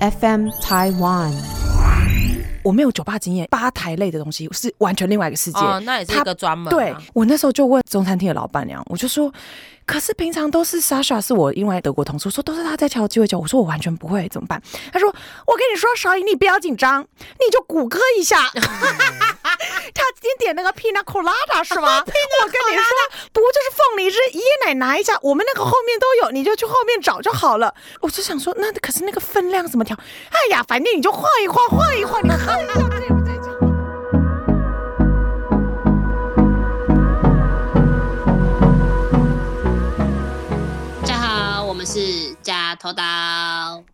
[0.00, 1.32] FM Taiwan。
[2.62, 5.58] 我没有酒吧经验，吧台类的东西是完全另外一个世界。
[5.60, 9.32] 哦，那也是一他个专门、对，我那时候就问中餐厅的老板娘，我就说，
[9.86, 14.60] 可是平常都是 Sasha 是我另外德国同事，我说都是他在调鸡尾酒，我说我完全不会，怎么办？
[14.92, 18.36] 他说，我跟你说，少爷，你不要紧张，你就谷歌一下。
[19.94, 21.98] 他今天点那个 Pina Colada 是吗？
[22.04, 22.14] 我跟
[22.70, 22.84] 你说，
[23.32, 27.74] 不就是凤梨汁、椰奶拿一下，我们那个后面都有，你就去后面找就好了。
[28.00, 29.96] 我就想说，那可是那个分量怎么调？
[30.30, 33.06] 哎呀，反正你就晃一晃，晃一晃，你看一下对不对？
[41.02, 43.02] 大家好，我们是加头刀。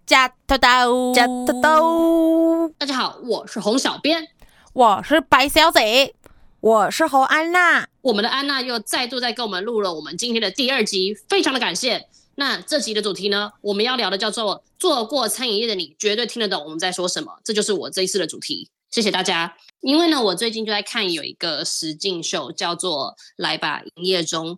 [0.06, 2.68] 加头刀，加豆豆。
[2.78, 4.28] 大家好，我是洪小编。
[4.74, 6.14] 我是白小姐。
[6.60, 12.08] 我是侯安娜，我们的安娜又再度在跟我们录了我们今天的第二集，非常的感谢。
[12.36, 18.70] 那这集的主题呢，我们要聊的叫做“做过餐饮业的你绝对听得懂我们在说什么”，这就是我这一次的主题。
[18.90, 19.54] 谢谢大家。
[19.80, 24.52] 因为呢，我最近就在看有一个实境秀，叫做《来吧营业中》。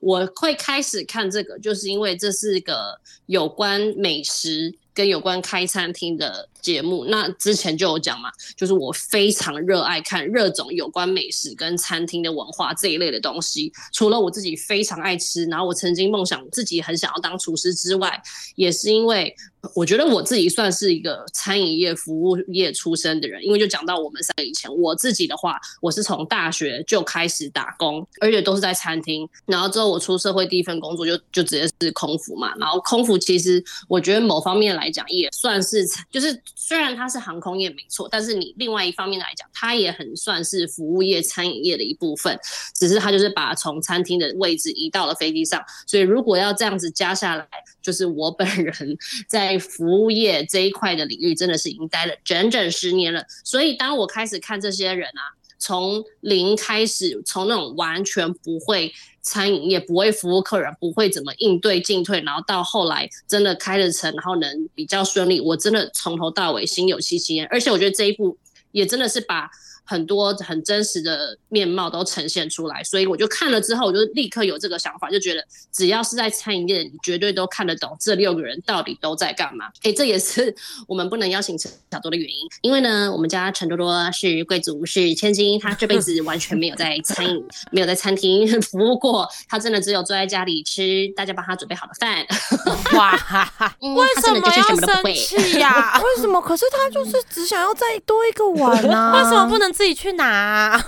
[0.00, 7.04] 我会开始看这个，就是因为这是一个有关美食跟有关开餐厅的节目。
[7.06, 13.72] 那之前就有讲嘛，就是我非常热爱看热种有关美食跟餐厅的文化这一类的东西。
[13.92, 18.22] 除了我自己非常爱吃，然后我曾经梦想自己很想要当厨师之外，
[18.56, 19.34] 也是因为
[19.74, 23.44] 我觉得我自己算是一个餐饮业、服务业出身的人。
[23.44, 29.28] 因为就讲到我们三个以前，我自己的话，我是从大学就开始打工，而且都是在餐厅。
[29.46, 32.54] 然后之后我出社会第一份工作就就直接是空服嘛。
[32.56, 42.38] 然后空服其实我觉得某方面来讲也算是，就是虽然它是航空业没错，但是你另外一方面来讲，它也很算是服务业、餐饮业的一部分。
[42.74, 45.62] 只是它就是把从餐厅的位置移到了飞机上。
[45.86, 47.46] 所以如果要这样子加下来，
[47.82, 48.74] 就是我本人
[49.28, 53.24] 在服务业这一块的领域，真的是已经待了整整十年了。
[53.44, 55.22] 所以当我开始看这些人啊，
[55.58, 67.46] 从零开始，从那种完全不会餐饮业、不会服务客人、不会怎么应对进退，然后到后来真的开了成，然后能比较顺利，我真的从头到尾心有戚戚焉。
[67.50, 68.36] 而且我觉得这一步
[68.72, 69.50] 也真的是把。
[69.90, 79.64] 很多很真实的面貌都呈现出来，所以我就看了之后，我就立刻有这个想法，就觉得只要是在餐饮业，你绝对都看得懂这六个人到底都在干嘛。
[79.82, 80.54] 哎，这也是
[80.86, 92.24] 我们不能邀请陈小多的原因，因为呢，我们家陈多多是贵族，是千金，他这辈子完全没有在餐饮、没有在餐厅 服务过，他真的只有坐在家里吃大家帮他准备好的饭。
[92.94, 93.76] 哇哈哈！
[93.82, 95.14] 嗯为什他真的就是什么要生么都不会。
[95.14, 96.40] 气呀、为什么？
[96.40, 99.14] 可是他就是只想要再多一个碗啊！
[99.16, 100.84] 为什么不能自己去拿啊、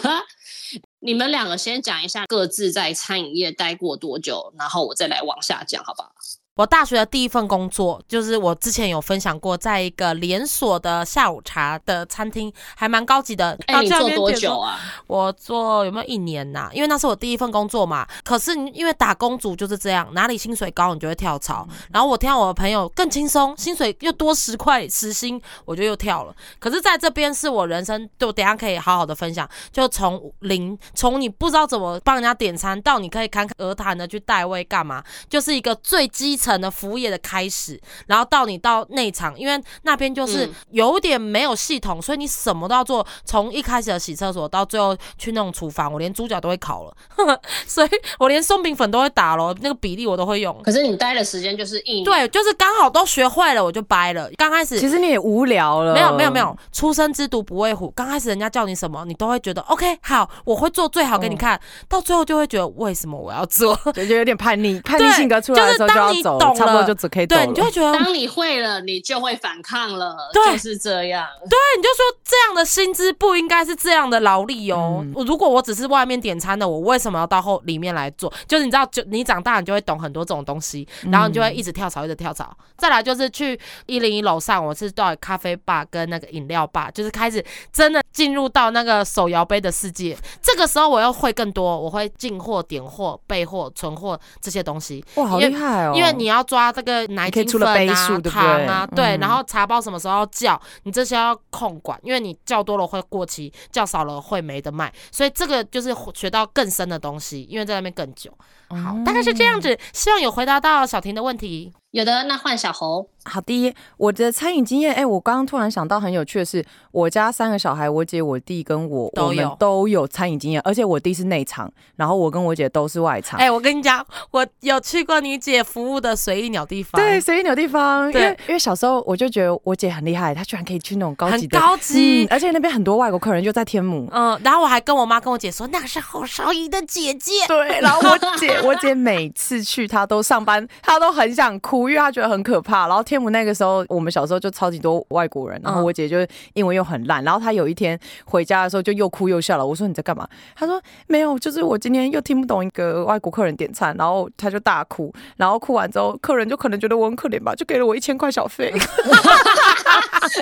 [1.00, 6.12] 你们两个先讲一下各自在餐饮业待过多久，然后我再来往下讲，好不好？
[6.56, 13.58] 我大学的第一份工作，就是我之前有分享过，在一个连锁的下午茶的餐厅，还蛮高级的。
[13.66, 14.32] 哎、然后在那你做多？
[14.38, 14.78] 久啊？
[15.08, 18.06] 我做有没有一年呐、因为那是我第一份工作嘛。
[18.22, 21.66] 可是你因为打工族就是这样，哪里薪水高你就会跳槽。
[21.92, 26.32] 然后我听到我的朋友更轻松，薪水又多十块时薪，我就又跳了。
[26.60, 37.80] 可是在这边是我人生，就等一下可以好好的分享，就从零，从你不知道怎么帮人家点餐，到你可以侃侃而谈的去代位干嘛，就是一个最基层的服务业的开始。
[38.06, 46.94] 然后到你到内场，因为那边就是嗯有点没有系统，所以你什么都要做，从一开始的洗厕所到最后去弄厨房，我连猪脚都会烤了，
[47.66, 47.88] 所以
[48.18, 50.60] 我连松饼粉都会打了，那个比例我都会用。
[50.62, 54.28] 可是你待的时间就是一年，对，就是刚好都学会了，我就掰了。
[54.36, 55.94] 刚开始其实你也无聊了。
[55.94, 57.90] 没有没有没有，初生之犊不畏虎。
[57.92, 61.60] 刚开始人家叫你什么，你都会觉得 OK 好，我会做最好给你看。
[61.88, 63.78] 到最后就会觉得为什么我要做？
[63.94, 67.26] 就就有点叛逆，叛逆性格出来的时候就是当你要走了，懂了差不多就只可以。
[67.26, 71.26] 对你就会觉得当你会了，你就会反抗了，对就是这样。
[71.42, 75.00] 对，你就说这样的薪资不应该是这样的劳力哦。
[75.02, 78.32] 嗯我如果我只是外面点餐的，我为什么要到后里面来做？
[78.48, 82.56] 就是你知道，就你长大，你就会懂很多这种东西，然后你就会一直跳槽，一直跳槽。
[82.76, 90.16] 再来就是去一零一楼上，我是到咖啡吧跟那个饮料吧，就是开始真的进入到那个手摇杯的世界。
[90.40, 95.04] 这个时候我又会更多，我会进货、点货、备货、存货这些东西。
[95.16, 95.92] 哇，好厉害哦！
[95.94, 108.32] 因为你要抓这个奶精粉啊数、糖啊，对然后茶包什么时候要叫，你这些要控管，因为你叫多了会过期，叫少了会没得卖，所以这个就是学到更深的东西，因为在那边更久。
[108.68, 111.72] 好，大概是这样子，希望有回答到小婷的问题。
[111.90, 113.08] 有的，那换小猴。
[113.24, 123.40] 好的，我的餐饮经验，哎，我刚刚突然想到很有趣的是，我家三个小孩，我姐、我弟跟我，我们都有都有餐饮经验，而且我弟是内场，然后我跟我姐都是外场。
[123.40, 142.86] 哎、我跟你讲，我有去过你姐服务的随意鸟地方，对，，随意鸟地方，因对为因为小时候我就觉得我姐很厉害，她居然可以去那种高级高级嗯，而且那边很多外国客人就在天母，嗯，然后我还跟我妈跟我姐说，那个是侯少仪的姐姐，对，然后我姐，我姐每次去，她都上班，她都很想哭，因为她觉得很可怕。
[142.86, 146.16] 然后天母那个时候，我们小时候就超级多外国人，然后嗯我姐就
[146.54, 149.66] 英文又很烂，然后她有一天回家的时候就又哭又笑了。
[149.66, 150.28] 我说你在干嘛？
[150.54, 158.72] 她说没有，就是我今天又听不懂一个外国客人点餐，然后她就大哭，然后哭完之后，客人就可能觉得我很可怜吧，就给了我一千块小费。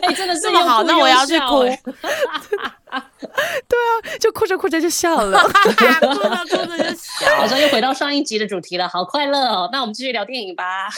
[0.02, 1.64] 哎、真的是这么好，那我又要去哭，
[3.22, 5.38] 笑哎就哭着哭着就笑了。
[5.64, 5.76] 哭着
[6.56, 7.36] 哭着就笑。
[7.36, 9.68] 好像又回到上一集的主题了，好快乐哦。
[9.72, 10.88] 那我们继续聊电影吧。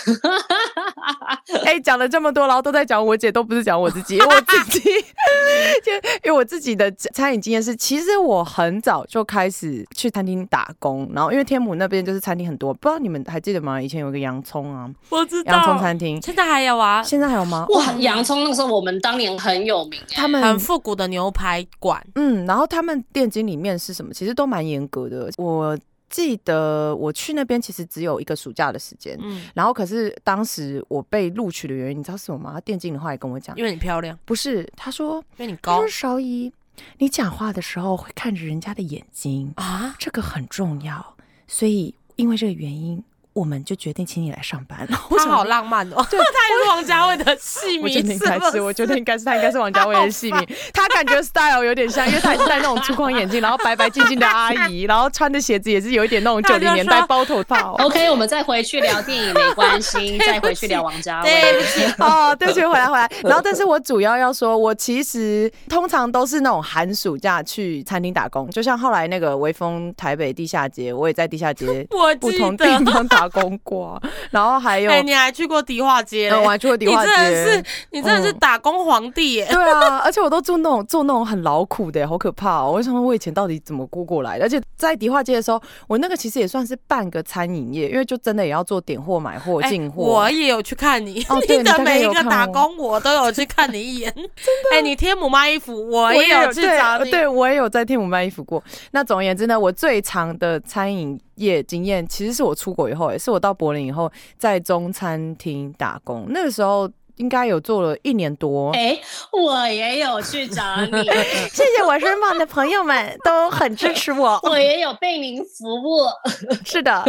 [1.65, 5.93] 哎，讲了这么多，然后都在讲我姐，都不是讲我自己，我自己就
[6.25, 13.81] 因为我自己的餐饮经验是，其实我很早就开始去餐厅打工，然后因为天母那边就是餐厅很多，不知道你们还记得吗？
[13.81, 17.67] 以前有个洋葱啊，我知道，洋葱餐厅，现在还有啊，现在还有吗？
[17.71, 20.15] 哇，洋葱那个时候我们当年很有名哎。
[20.15, 24.15] 他们很复古的牛排馆，嗯，然后他们店经里面是什么？
[24.15, 25.31] 其实都蛮严格的。
[25.37, 25.79] 我
[26.09, 32.53] 记得我去那边其实只有一个暑假的时间，嗯，然后可是当时我被录取的原因，你知道是什么吗？
[32.55, 36.51] 他店经理后来跟我讲，因为你漂亮，不是，他说因为你高他说韶仪，
[36.97, 41.17] 你讲话的时候会看着人家的眼睛，啊，这个很重要。
[41.47, 43.05] 所以因为这个原因，
[43.35, 44.89] 我们就决定请你来上班。
[45.11, 50.49] 我他想好浪漫哦，对 他也是王家卫的戏迷，我觉得应该是，我觉得应该是他，应该是王家卫的戏迷。
[50.73, 57.75] 他感觉 style 有点像，因为他也是戴那种粗框眼镜，然后白白净净的阿姨，然后穿的鞋子也是有一点那种九零年代包头套。
[57.81, 61.67] OK，我们再回去聊电影没关系，再回去聊王家卫对卫不。
[61.67, 63.11] 起，哦，对不起，回来回来。
[63.25, 72.85] 然后，但是我主要要说，我其实通常都是那种寒暑假去餐厅打工，就像后来那个微风台北地下街，我也在地下街我不同地。
[72.85, 74.03] 方打工过啊。
[74.31, 79.47] 然后还有，哎、你还去过迪化街我还去过迪化街你真的是，你真的是嗯打工皇帝耶！
[79.51, 82.73] 对啊，而且我都住那种做那种很劳苦的，好可怕哦！
[82.73, 84.45] 我就想说，我以前到底怎么过过来的？
[84.45, 90.03] 而且在迪化街的时候，我那个其实也算是半个餐饮业，因为就真的也要做点货、买货、哎进货。
[90.03, 94.13] 我也有去看你，哦对你你大概的每一个打工我都有去看你一眼。
[94.15, 94.31] 真的，
[94.73, 97.11] 哎，你天母卖衣服，我我也有去对找你。
[97.11, 98.63] 对我也有在天母卖衣服过。
[98.91, 106.27] 那总而言之呢，我最长的餐饮业经验，其实是我出国以后，也是我到柏林以后，在中餐厅打工。
[106.29, 108.71] 那个时候应该有做了一年多。
[108.73, 108.99] 哎、
[109.33, 110.91] 我也有去找你，
[111.51, 114.39] 谢谢我身旁的朋友们都很支持我。
[114.45, 116.07] 我也有被您服务。
[116.65, 117.05] 是的，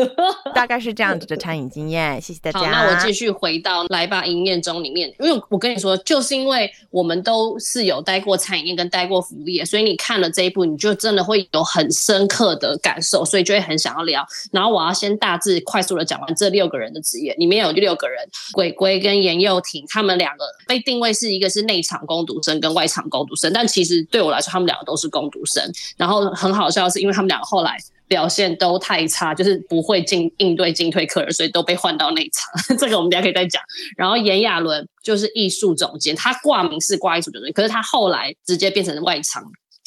[0.53, 2.21] 大概是这样子的餐饮经验。
[2.21, 2.59] 谢谢大家。
[2.59, 14.25] 好，那我继续回到《来吧营业中》里面，因为我跟你说，就是因为我们都是有待过餐饮业跟待过服务业，所以你看了这一部，你就真的会有很深刻的感受，所以就会很想要聊。
[14.51, 25.63] 然后我要先大致快速的讲完这六个人的职业，里面有六个人，鬼鬼跟严幼婷他们两个被定位是一个是内场攻读生跟外场攻读生，但其实对我来说，他们两个都是攻读生。
[25.95, 27.77] 然后很好笑是，因为他们两个后来
[28.09, 32.51] 表现都太差，就是不会进应对进退客人，所以都被换到内场。
[32.77, 33.63] 这个我们等下可以再讲。
[33.95, 39.41] 然后炎亚纶就是艺术总监，他挂名是挂艺术总监，可是他后来直接变成外场。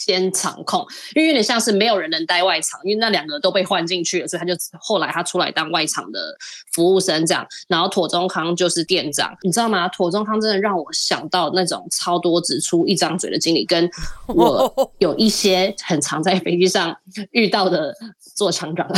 [0.09, 6.35] 兼场控，因为有点像是没有人能待外场，因为那两个都被换进去了，所以他就后来他出来当外场的
[6.73, 7.47] 服务生这样。
[7.69, 9.87] 然后妥中康就是店长，你知道吗？
[9.89, 13.87] 妥中康真的让我想到那种超多只出一张嘴的经理，跟
[14.29, 16.97] 我有一些很常在飞机上
[17.33, 17.95] 遇到的
[18.35, 18.91] 做厂长。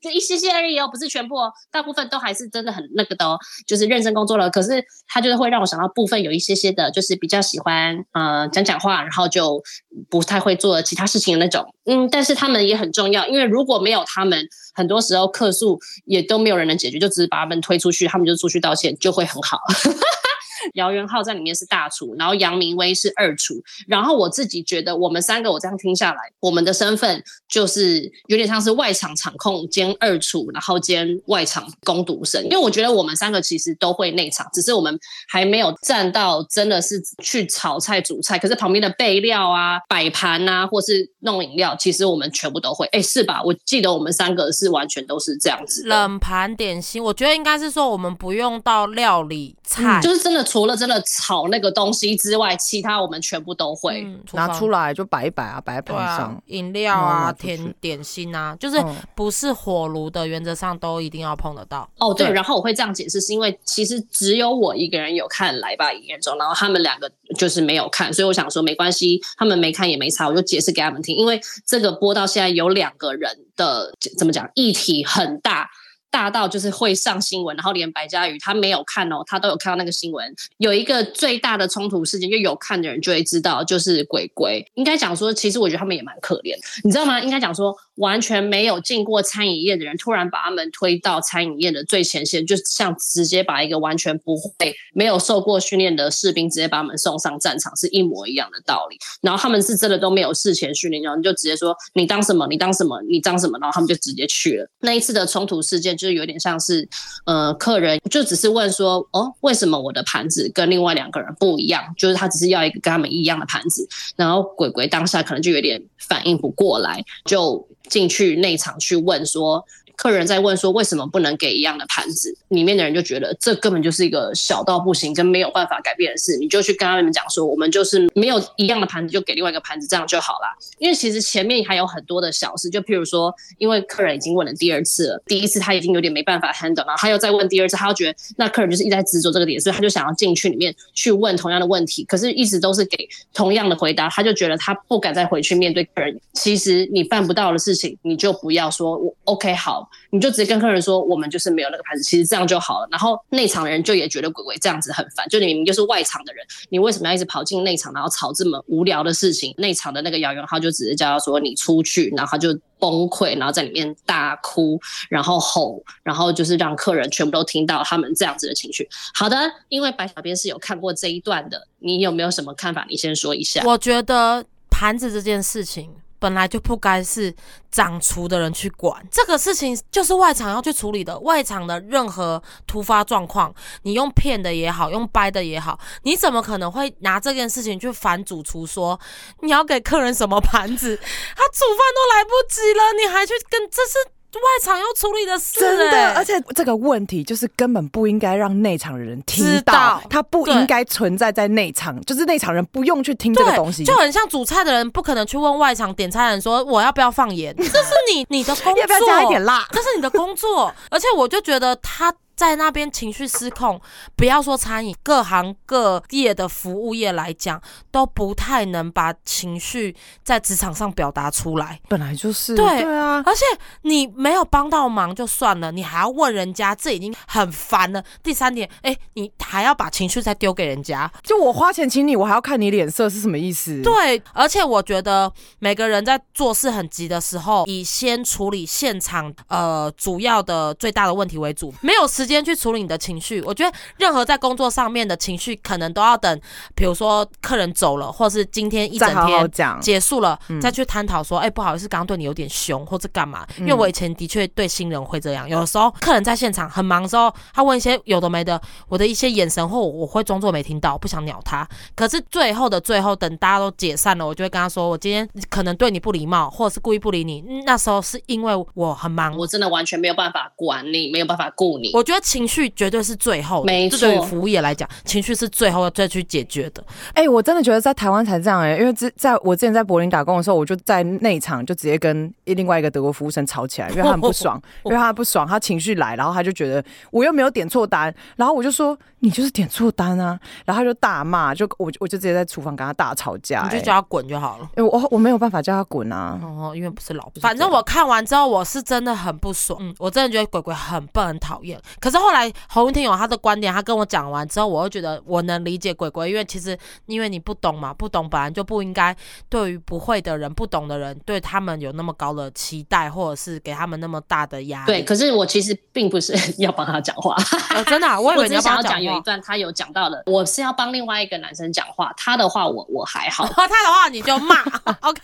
[0.00, 4.48] 就一些些而已哦，不是全部哦，大部分都还是真的很那个的哦，就是认真工作了。
[4.50, 9.62] 可是他就是会让我想到部分有一些些的，就是比较喜欢呃讲讲话，然后就
[10.08, 11.64] 不太会做其他事情的那种。
[11.84, 19.58] 嗯，但是他们也很重要，因为如果没有他们，很多时候客诉也都没有人能解决，就只是把他们推出去，他们就出去道歉，就会很好。
[20.74, 23.54] 姚元浩在里面是大厨，然后杨明威是二厨，
[23.86, 32.42] 然后我自己觉得我们三个，我这样听下来，我们的身份就是有点像是外场场控兼二厨，然后兼外场攻读生。
[32.44, 34.98] 因为我觉得我们三个其实都会内场，只是我们
[35.28, 42.86] 还没有站到真的是去炒菜煮菜，可是旁边的备料啊、摆盘啊，或是弄饮料，其实我们全部都会。
[42.92, 43.40] 哎，是吧？
[43.44, 45.86] 我记得我们三个是完全都是这样子。
[45.86, 54.02] 冷盘点心，我觉得应该是说我们不用到料理菜，就是真的除了真的炒那个东西之外，其他我们全部都会。
[54.04, 54.92] 嗯，拿出来。
[54.92, 56.42] 就摆一摆啊，摆盘上，。
[56.46, 61.88] 饮料啊、甜点心啊，就是嗯不是火炉的，原则上都一定要碰得到。
[61.98, 75.70] 哦，对，对然后我会这样解释，是因为其实只有我一个人有看《来吧营业中》，然后他们两个就是没有看，所以我想说没关系，他们没看也没差，我就解释给他们听，因为这个播到现在有两个人的怎么讲议题很大。
[76.10, 80.34] 大到就是会上新闻，然后连白嘉宇他没有看哦，他都有看到那个新闻。
[80.58, 84.64] 有一个最大的冲突事件，就有看的人就会知道，就是鬼鬼。
[84.74, 87.20] 应该讲说，其实我觉得他们也蛮可怜，你知道吗？
[87.20, 98.98] 应该讲说，完全没有进过餐饮业的人，突然把他们推到餐饮业的最前线，就像直接把一个完全不会、没有受过训练的士兵，直接把他们送上战场，是一模一样的道理。
[99.20, 104.66] 然后他们是真的都没有事前训练，然后你就直接说你当什么，你当什么，你当什么，然后他们就直接去了。
[104.80, 106.88] 那一次的冲突事件，就是有点像是，
[107.26, 111.84] 呃，客人就只是问说，哦，为什么我的盘子跟另外两个人不一样？
[111.98, 119.62] 就是他只是要一个跟他们一样的盘子，然后鬼鬼当下可能就有点反应不过来，就进去内场去问说。
[120.00, 130.56] 客人在问说为什么不能给一样的盘子，里面的人就觉得这根本就是一个小到不行跟没有办法改变的事，你就去跟他们讲说，我们就是没有一样的盘子就给另外一个盘子，这样就好啦。
[130.78, 146.18] 因为其实前面还有很多的小事，就譬如说，因为客人已经问了第二次了，第一次他已经有点没办法 handle，然后他又再问第二次，他又觉得那客人就是一直在执着这个点，所以他就想要进去里面去问同样的问题，可是一直都是给同样的回答，他就觉得他不敢再回去面对客人。
[146.32, 152.88] 其实你办不到的事情，你就不要说我 OK 好，你就直接跟客人说我们就是没有那个盘子，其实这样就好了。
[152.90, 159.54] 然后内场的人就也觉得鬼鬼这样子很烦，就你明明就是外场的人，你为什么要一直跑进内场，然后吵这么无聊的事情？
[159.58, 168.88] 内场的那个姚元浩就直接叫他说你出去，然后他就崩溃，然后在里面大哭，然后吼，然后就是让客人全部都听到他们这样子的情绪。
[169.14, 169.36] 好的，
[169.68, 172.86] 因为白小编是有看过这一段的，你有没有什么看法？
[172.88, 173.62] 你先说一下。
[173.64, 175.90] 我觉得盘子这件事情
[176.20, 177.34] 本来就不该是
[177.70, 181.18] 掌厨的人去管，这个事情就是外场要去处理的。
[181.20, 189.00] 外场的任何突发状况，你用骗的也好，用掰的也好，你怎么可能会拿这件事情去反主厨说
[189.40, 190.94] 你要给客人什么盘子？
[190.96, 193.98] 他煮饭都来不及了，你还去跟这是
[194.38, 196.14] 外场要处理的事、真的，欸。
[196.14, 209.66] 而且这个问题就是根本不应该让内场的人听知到道，它不应该存在在内场，就是内场人不用去听这个东西，就很像煮菜的人不可能去问外场点菜的人说我要不要放盐，这是你你的工作， 要不要加一点辣？
[209.72, 213.78] 这是你的工作，而且我就觉得他在那边情绪失控，
[214.16, 219.94] 不要说餐饮，各行各业的服务业来讲，都不太能把情绪
[220.24, 221.78] 在职场上表达出来。
[221.86, 223.44] 本来就是对对啊，而且
[223.82, 228.02] 你没有帮到忙就算了，你还要问人家，这已经很烦了。
[228.22, 233.82] 第三点，哎，你还要把情绪再丢给人家，就我花钱请你，我还要看你脸色是什么意思？
[233.82, 243.42] 对，而且我觉得每个人在做事很急的时候，以先处理现场呃主要的最大的问题为主，没有时间去处理你的情绪。
[243.42, 246.40] 我觉得任何在工作上面的情绪，可能都要等，
[246.74, 249.50] 比如说客人走了，或是今天一整天。
[249.50, 249.80] 讲。
[249.80, 253.46] 结束了，再去探讨说，哎、不好意思，刚刚对你有点凶，或者干嘛？
[253.58, 261.66] 因为我以前的确对新人会这样，有的时候客人在现场很忙的时候，他问一些有的没的，我的一些眼神或我我会装作没听到，不想鸟他。
[261.96, 269.36] 可是最后的最后，等大家都解散了，我就会跟他说，我今天可能对你不礼貌，或者是故意不理你，嗯那时候是因为我很忙。
[269.36, 271.90] 我真的完全没有办法管你，没有办法顾你。
[271.94, 276.84] 我觉得情绪绝对是最后的，没错对于服务业来讲，情绪是最后要再去解决的。
[277.14, 294.68] 哎、我真的觉得在台湾才这样哎、因为之在我之前在柏林打工的时候，我就在内场就直接跟另外一个德国服务生吵起来，因为他很不爽， 因为他不爽，他情绪来，然后他就觉得我又没有点错单，然后我就说你就是点错单啊，然后他就大骂，就我我就直接在厨房跟他大吵架、哎你就叫他滚就好了。
[294.76, 297.32] 因为我我没有办法叫他滚啊，哦，因为不是老板。
[297.40, 301.80] 反正我看完之后，我是真的很不爽，嗯，我真的觉得鬼鬼很笨，很讨厌。
[302.00, 309.14] 可是后来侯云天有他的观点，他跟我讲完之后，我又觉得我能理解鬼鬼，因为其实因为你不懂嘛，不懂本来就不应该
[309.48, 314.86] 对于不会的人、不懂的人，对他们有那么高的期待，或者是给他们那么大的压力。
[314.86, 317.36] 对，可是我其实并不是要帮他讲话，
[317.74, 318.82] 呃真的啊、我以为你要帮他。
[318.82, 324.62] 讲 有一段他有讲到的，我是要帮另外一个男生讲话，他的话我我还好， 他的话你就骂，
[325.02, 325.20] OK？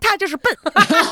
[0.00, 0.52] 他就是笨，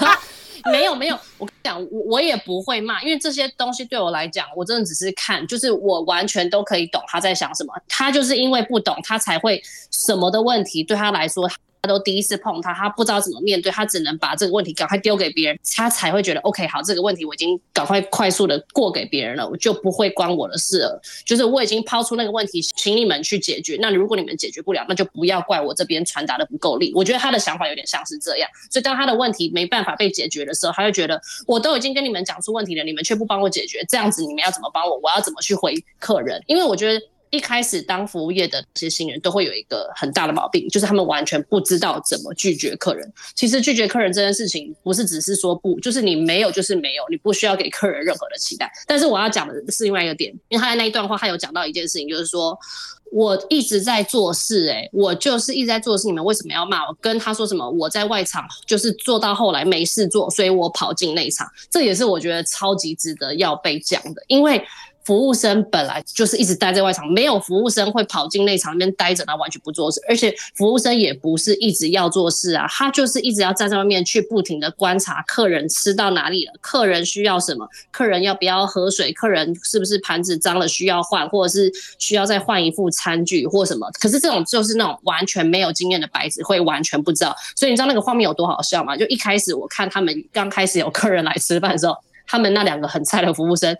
[0.72, 7.72] 没有没有，我跟你讲，我我也不会骂，因为这些东西对我来讲，我真的只是看，就是我完全都可以懂他在想什么。
[7.88, 11.48] 他就是因为不懂，他才会什么的问题对他来说，
[11.86, 21.00] 都第一次碰他，他不知道怎么面对，他只能把这个问题赶快丢给别人，他才会觉得 OK 好，这个问题我已经赶快快速的过给别人了，我就不会关我的事了。
[21.24, 23.76] 就是我已经抛出那个问题，请你们去解决。
[23.80, 26.92] 那如果你们解决不了，那就不要怪我这边传达的不够力。
[26.94, 34.96] 我觉得他的想法有点像是这样，所以当他的问题没办法被解决的时候，他会觉得我都已经跟你们讲出问题了，你们却不帮我解决，这样子你们要怎么帮我？
[35.02, 36.42] 我要怎么去回客人？
[36.46, 37.00] 因为我觉得。
[37.30, 43.12] 一开始当服务业的这些新人都会有一个很大的毛病，就是他们完全不知道怎么拒绝客人。
[43.34, 48.70] 其实拒绝客人这件事情，不是只是说不，就是你没有就是没有，你不需要给客人任何的期待。
[48.86, 52.56] 但是我要讲的是另外一个点，因为他在那一段话，他有讲到一件事情，就是说
[53.12, 56.96] 我一直在做事，哎，我就是一直在做事，你们为什么要骂我？
[57.00, 57.68] 跟他说什么？
[57.68, 61.48] 我在外场就是做到后来没事做，所以我跑进内场。
[61.70, 64.64] 这也是我觉得超级值得要被讲的，因为。
[65.06, 70.00] 服务生本来就是一直待在外场，没有服务生会跑进内场那边待着，他完全不做事。
[70.08, 83.88] 而且服务生也不是一直要做事啊，他就是一直要站在外面去不停的观察客人吃到哪里了，客人需要什么，客人要不要喝水，客人是不是盘子脏了需要换，或者是需要再换一副餐具或什么。
[84.00, 87.32] 可是这种就是那种完全没有经验的白纸会完全不知道。
[87.54, 88.96] 所以你知道那个画面有多好笑吗？
[88.96, 91.94] 就一开始我看他们刚开始有客人来吃饭的时候，
[92.26, 93.76] 他们那两个很菜的服务生。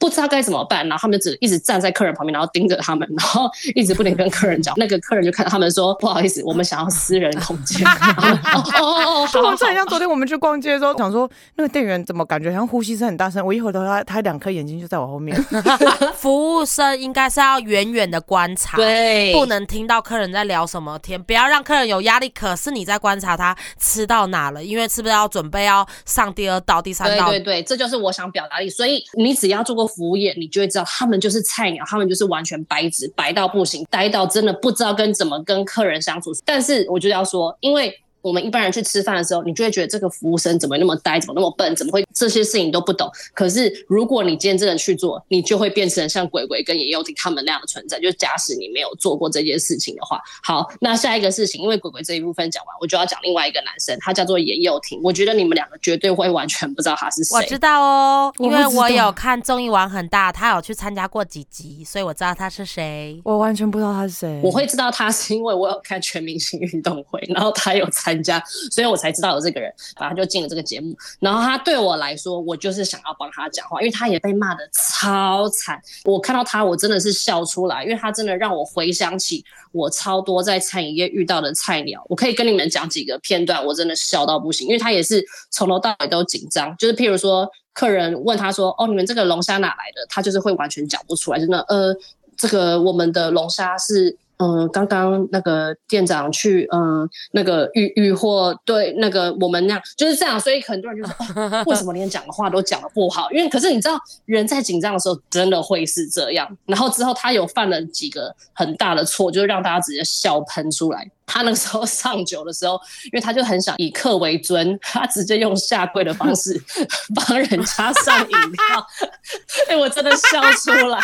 [0.00, 4.74] 不知道该怎么办，然后他们只一直站在客人旁边，然后盯着他们，然后一直不停跟客人讲。
[4.80, 13.44] 那个客人就看到他们说：“不好意思，我们想要私人空间。”哦哦哦，就好像昨天我们去逛街的时候，想说那个店员怎么感觉好像呼吸声很大声？
[13.44, 15.36] 我一回头，他他两颗眼睛就在我后面。
[16.16, 22.30] 服务生应该是要远远的观察，对，不能听到客人在聊什么天，不要让客人有压力。
[22.30, 27.28] 可是你在观察他吃到哪了，因为是不是要准备要上第二道、第三道？
[27.28, 28.70] 对对对，这就是我想表达的。
[28.70, 29.89] 所以你只要做过。
[29.90, 36.30] 服务业，你就会知道他们就是菜鸟，他们就是完全白纸，白到不行，呆到真的不知道跟怎么跟客人相处。
[36.44, 37.94] 但是我就要说，因为。
[38.22, 43.10] 我们一般人去吃饭的时候，你就会觉得这个服务生怎么那么呆，怎么那么笨，怎么会这些事情都不懂？
[43.34, 47.98] 可是如果你今天真的去做，你就会变成像鬼鬼跟严幼婷他们那样的存在。
[48.00, 55.00] 就假使你没有做过这件事情的话，好，那下一个事情，因为鬼鬼这一部分讲完，我就要讲另外一个男生，他叫做严幼婷。
[55.02, 57.34] 我觉得你们两个绝对会完全不知道他是谁。
[57.36, 63.20] 我知道哦，因为我有看综艺玩很大，他有去参加过几集，所以我知道他是谁。
[63.24, 64.40] 我完全不知道他是谁。
[64.42, 68.09] 我会知道他是因为我有看全明星运动会，然后他有参。
[68.10, 70.96] 参加，所以我才知道有这个人，反正就进了这个节目。
[71.20, 75.80] 然后他对我来说，我就是想要帮他讲话，因为他也被骂的超惨。
[76.04, 82.04] 我看到他，我真的是笑出来，因为他真的让我回想起我超多在餐饮业遇到的菜鸟。
[82.08, 86.76] 我可以跟你们讲几个片段，我真的笑到不行，因为他也是从头到尾都紧张。
[86.76, 91.60] 就是譬如说，客人问他说：“哦，你们这个龙虾哪来的？”他就是会完全讲不出来，真的。
[91.68, 91.94] 呃，
[92.36, 94.16] 这个我们的龙虾是。
[94.42, 103.30] 嗯，刚刚那个店长去，嗯，那个遇遇货，对，那个我们那样就是这样，所以很多人就说，为什么连讲的话都讲的不好？
[103.32, 106.48] 因为可是你知道，人在紧张的时候真的会是这样。
[106.64, 111.06] 然后之后他有犯了几个很大的错，就让大家直接笑喷出来。
[111.26, 116.60] 他那个时候 上酒的时候，因为他就很想以客为尊，他直接用下跪的方式
[117.14, 118.86] 帮人家上饮料。
[119.68, 120.98] 哎，我真的笑出来。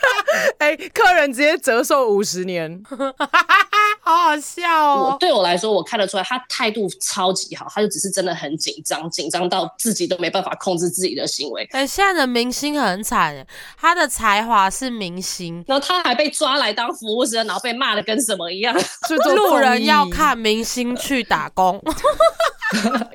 [0.58, 2.82] 哎，客人直接折寿五十年，
[4.00, 5.10] 好好笑哦！
[5.12, 11.66] 我对我来说，我看得出来，他态度超级好，他就只是真的很紧张，紧张到自己都没办法控制自己的行为。
[11.72, 13.46] 哎，现在的明星很惨，
[13.78, 18.76] 他的才华是明星，然后他还被抓来当服务生，然后被骂的跟什么一样。
[19.36, 21.82] 路人要看明星去打工。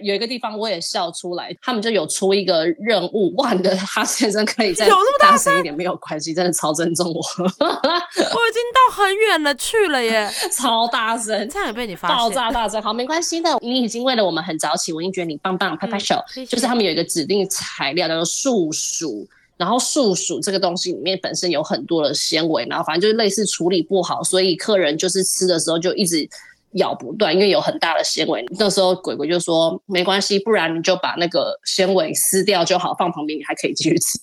[0.02, 4.88] 有一个地方我也笑出来，他们就有出一个任务，哇，你的哈先生可以再
[5.20, 7.22] 大声一点，没有关系，真的超尊重我。
[7.40, 12.82] 我已经到很远了去了耶， 超大声，这样也被你发现，爆炸大声。
[12.82, 16.24] 好，没关系的，你已经为了我们很早起，我已经觉得你棒棒，拍拍手。
[16.48, 26.30] 就是他们有一个指定材料叫做树薯，然后树薯这个东西里面本身有很多的纤维，然后反正就是类似处理不好，所以客人就是吃的时候就一直。
[26.74, 28.46] 咬不断，因为有很大的纤维。
[28.60, 34.20] 那时候鬼鬼就说没关系，不然你就把那个纤维撕掉就好，放旁边你还可以继续吃。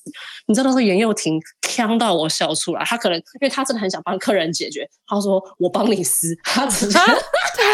[0.46, 6.98] 你知道那时候严幼婷呛到我笑出来，他可能因为他真的很想帮客人解决，他说我帮你撕，他直接，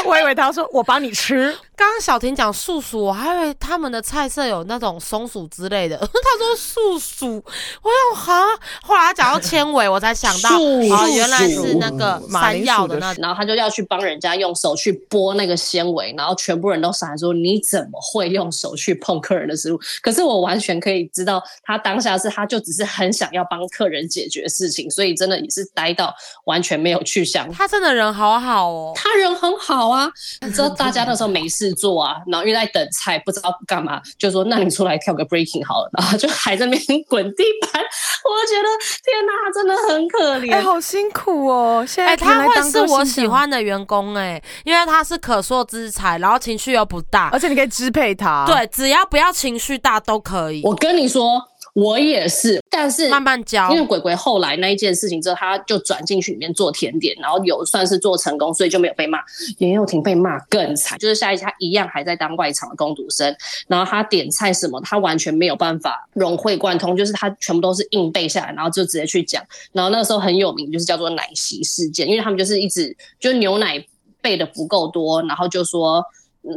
[0.05, 5.97] 我以为他说我帮你吃，刚刚小婷讲素薯，我还以为他们的菜色有那种松鼠之类的。
[6.01, 6.07] 他
[6.39, 7.43] 说素薯，
[7.83, 27.51] 我想哈，后来他讲到纤维，我才想到素哦，原来是那个山药的的那然后他就要去帮人家用手去剥那个纤维，然后全部人都傻说：“你怎么会用手去碰客人的食物？”可是我完全可以知道，他当下是他就只是很想要帮客人解决事情，所以真的也是呆到完全没有去想。
[27.53, 28.93] 他真的人好好哦。
[28.95, 30.09] 他人很好啊，
[30.43, 38.69] 你知道大家那时候没事做啊，然后因为在等菜，不知道干嘛，就说那你出来跳个 breaking 好了， 然后就还在那边滚地板，我就觉得
[39.05, 40.53] 天哪，他真的很可怜。
[40.53, 41.85] 哎、好辛苦哦！
[41.87, 51.41] 现在哎、他会是我喜欢的员工哎、因为他是可塑之才，然后情绪又不大而，且你可以支配他。，对，只要不要情绪大都可以，我跟你说，
[51.75, 53.77] 我也是，但是慢慢教因。
[53.77, 59.19] 为鬼鬼后来那一件事情之后，他就转进去里面做甜点，然后有算是做成功，所以就没有被骂。
[59.59, 69.43] 严幼婷被骂更惨，就是下一次他一样还在当外场的工读生，然后他点菜什么，他完全没有办法融会贯通，就是他全部都是硬背下来，然后就直接去讲。
[69.73, 73.85] 然后那个时候很有名，就是叫做奶昔事件，因为他们就是一直就是牛奶
[74.23, 76.05] 备的不够多，然后就说。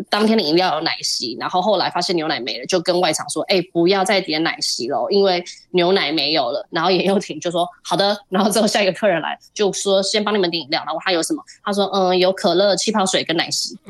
[0.10, 11.44] 当天的饮料有奶昔，然后后来发现牛奶没了，就跟外场说：“哎、不要再点奶昔了，因为牛奶没有了。”然后严幼婷就说：“好的。”然后之后下一个客人来就说：“先帮你们点饮料。”然后他有什么？
[11.64, 13.78] 他说：“嗯，有可乐、气泡水跟奶昔。”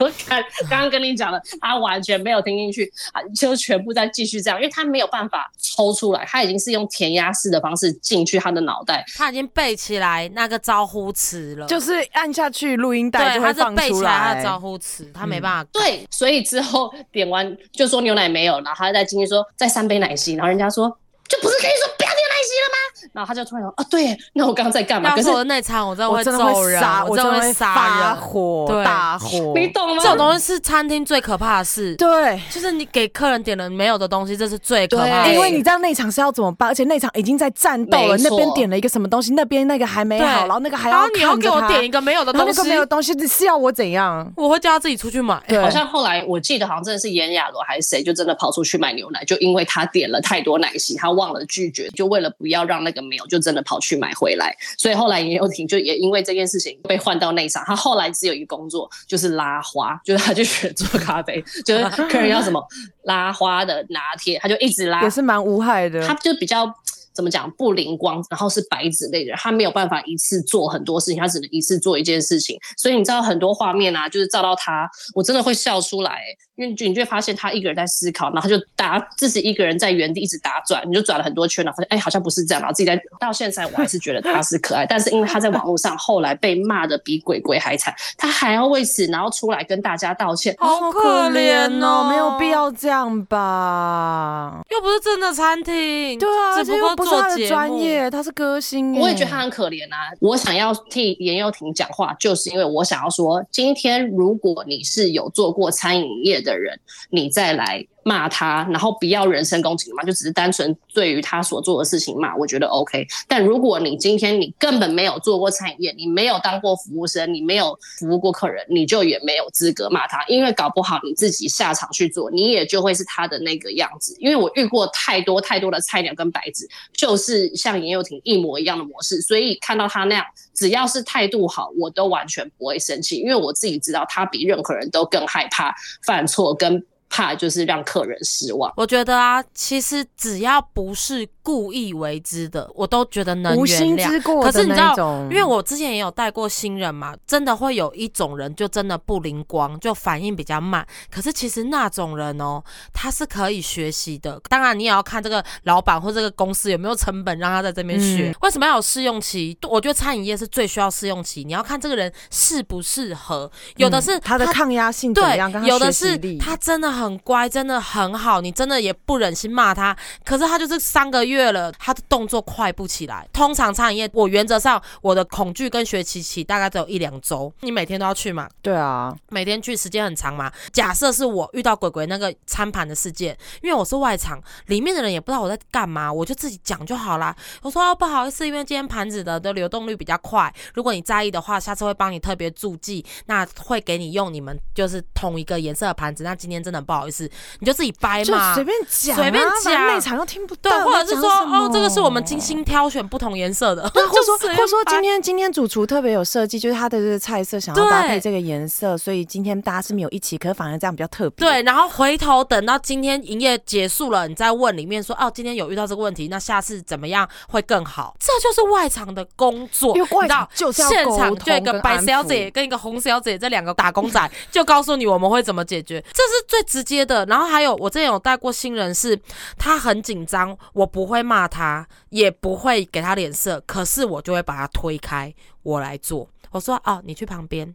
[0.00, 14.42] 我看刚刚跟你讲的，他完全没有听进去，啊，就全部在继续这样，因为他没有办法抽出来，他已经是用填鸭式的方式进去他的脑袋，他已经背起来那个招呼词了，就是按下去录音带对，就会放他是背起出来来他的。
[14.42, 15.70] 招呼词，他没办法改。
[15.72, 23.10] 对，所以之后点完就说牛奶没有，然后他再进去说再三杯奶昔，然后人家说就不是跟你说不要你了吗？
[23.12, 25.14] 然后他就突然说啊，对，那我刚刚在干嘛？
[25.14, 28.14] 可是要是我的内场，我真的会我真的揍人，我真的会真的会发杀。
[28.14, 29.52] 火，对大火。
[29.54, 30.02] 你懂吗？
[30.02, 35.32] 这种东西是餐厅最可怕的事，对，就是你给客人点了没有的东西，这是最可怕的。
[35.32, 44.30] 因为你知道那场是要怎么办，而且那场已经在战斗了，那边点了一个什么东西，那边那个还没对好，然后那个还然后要你要给我点一个没有的东西那个，没有东西，你是要我怎样？
[44.36, 45.40] 我会叫他自己出去买。
[45.46, 54.54] 对好像后来我记得好像真的是炎亚罗还是谁，就真的跑出去买牛奶，就因为他点了太多奶昔，他忘了拒绝，就为了不要让那个没有，就真的跑去买回来。
[54.78, 62.62] 所以后来严幼婷就也因为这件事情被换到内场，他后来只有一个工作就是拉花，就是他就学做咖啡， 就是客人要什么
[63.04, 66.06] 拉花的拿铁，他就一直拉也，是蛮无害的。
[66.06, 66.66] 他就比较
[67.14, 72.58] 怎么讲不灵光，然后是白纸类的，他没有办法一次做很多事情，他只能一次做一件事情。
[72.76, 90.54] 所以你知道很多画面啊，就是照到他，我真的会笑出来、欸因为你就会发现他一个人在思考，然后他就打自己一个人在原地一直打转，你就转了很多圈，然后发现哎好像不是这样，然后自己在到现在我还是觉得他是可爱，但是因为他在网络上后来被骂的比鬼鬼还惨，他还要为此然后出来跟大家道歉。
[90.60, 92.50] 好可怜哦，没有必。
[92.50, 94.62] 要这样吧？
[94.70, 97.48] 又不是真的餐厅，对啊，只不过不是他的。
[97.48, 98.98] 专业，他是歌星。
[98.98, 100.12] 我也觉得他很可怜啊。
[100.20, 106.78] 我想要替严幼婷讲话，就是因为我想要说，今天如果你是有做过餐饮业的人，
[107.10, 113.06] 你再来骂他，然后不要人身攻击嘛，就只是单纯对于他所做的事情骂，我觉得 OK。
[113.26, 124.14] 但如果你今天你根本没有做过餐饮业，你没有当过服务生，你没有服务过客人，你就也没有资格骂他，因为搞不好你自己下场去做，你也就会是他的那个样子。
[124.18, 135.74] 因为我遇过太多太多的菜鸟跟白纸，就是像严幼婷一模一样的模式，所以看到他那样，只要是态度好，我都完全不会生气，因为我自己知道他比任何人都更害怕
[136.06, 136.84] 犯错，跟
[137.14, 138.72] 怕就是让客人失望。
[138.76, 144.10] 我觉得啊，其实只要不是故意为之的，我都觉得能无心原谅。
[144.10, 144.96] 之过可是你知道，
[145.30, 150.84] 因为我之前也有带过新人嘛，真的会有一种人就真的不灵光，就反应比较慢。
[151.08, 152.60] 可是其实那种人哦，
[152.92, 154.40] 他是可以学习的。
[154.48, 158.30] 当然，你也要看这个老板或这个公司有没有成本让他在这边学。
[158.30, 159.56] 嗯为什么要有试用期？
[159.68, 163.50] 我觉得餐饮业是最需要试用期，你要看这个人适不适合。
[163.76, 169.96] 有的是嗯他的抗压性怎么对有的是他真的很乖，真的很好，你真的也不忍心骂他。
[170.24, 173.28] 可是他就是三个月了，他的动作快不起来。
[173.32, 180.52] 通常餐饮业，我原则上我的恐惧跟学习期大概只有一两周，你每天都要去嘛，对啊，每天去时间很长嘛。
[180.72, 187.34] 假设是我遇到鬼鬼那个餐盘的事件，因为我是外场，里面的人也不知道我在干嘛，我就自己讲就好啦。
[187.62, 196.24] 我说、哦、不好意思，因为今天盘子的的流动率比较快，如果你在意的话，下次会帮你特别注记，那会给你用你们就是同一个颜色的盘子。
[196.24, 197.30] 那今天真的不好意思，
[197.60, 199.84] 你就自己掰嘛，随便讲啊，随便讲。
[199.86, 211.46] 内场又听不对到，，或者是说哦，这个是我们精心挑选不同颜色的，对，或者说 或者说今天今天主厨特别有设计，就是他的这个菜色想要搭配这个颜色，所以今天大家是没有一起，可是反而这样比较特别。
[211.46, 218.16] 对，然后回头等到今天营业结束了，你再问里面说哦，今天有遇到这个问题，那下次怎么样会更好？
[218.18, 227.24] 这就是外场的工作，因为外道场就是现场沟就一个白小姐跟一个红小姐这两个打工仔，就告诉你我们会怎么解决，这是最直接的。
[227.26, 229.16] 然后还有我之前有带过新人是，
[229.56, 235.32] 他很紧张，我不会骂他，也不会给他脸色，可是我就会把他推开，
[235.62, 236.28] 我来做。
[236.50, 237.72] 我说哦，你去旁边，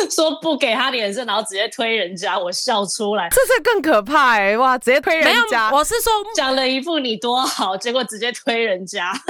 [0.10, 9.12] 说不给他脸色，然后直接推人家，我笑出来，这是更可怕哎、哇，直接推人家，，我是说讲了一副你多好，结果直接推人家。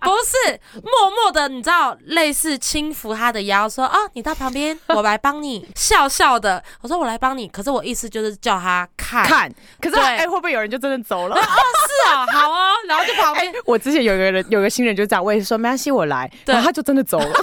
[0.00, 6.62] 不是默默的，你知道，类似轻抚他的腰，说啊，你到旁边，我来帮你，笑笑的。
[6.80, 11.34] 我说我来帮你，可是我意思就是叫他看，看，可是对哎、会不会有人就真的走了？
[11.42, 17.40] 是啊，好哦，然后就旁边，我之前有个人，有个新人就这样，我也是说没关系，我来，对然后他就真的走了。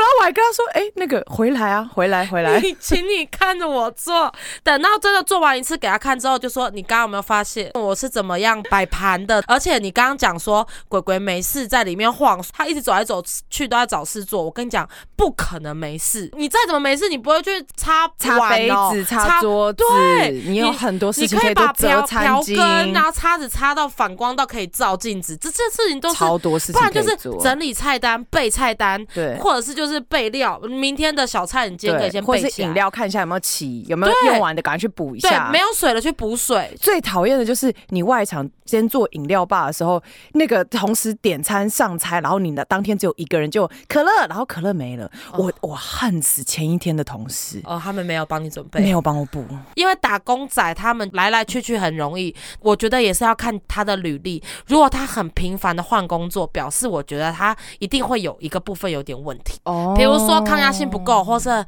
[0.00, 2.60] 然后我还跟他说，哎、那个回来啊，回来回来。
[2.60, 9.42] 你 请你看着我做，等到真的做完一次给他看之后，就说你刚刚有没有发现我是怎么样摆盘的？
[9.46, 14.42] 而且你刚刚讲说鬼鬼没事在里面晃，他一直走来走去都在找事做。
[14.42, 27.14] 我跟你讲，不可能没事，你再怎么没事，你不会去擦擦杯子、擦桌子，对你有很多事情可以把瓢折餐巾，瓢根，然后叉子擦到反光到可以照镜子，这些事情都是，超多事情不然就是。
[27.40, 35.50] 整理菜单、备菜单，对或者是就是备料，明天的小菜你今天可以先备起饮料看一下有没有起，有没有用完的，赶快去补一对下，。
[35.50, 49.44] 没有水了去补水，最讨厌的就是你外场先做饮料吧的时候，那个同时点餐上菜，然后你的当天只有一个人就可乐，然后可乐没了，我我恨死前一天的同事，哦，他们没有帮你准备没备，有帮我补。
[49.74, 54.42] 因为打工仔他们来来去去很容易，我觉得也是要看他的履历。
[54.66, 61.64] 如果他很频繁的换工作，表示我觉得他一定会有一个部分有点问题，哦比如说抗压性不够，或是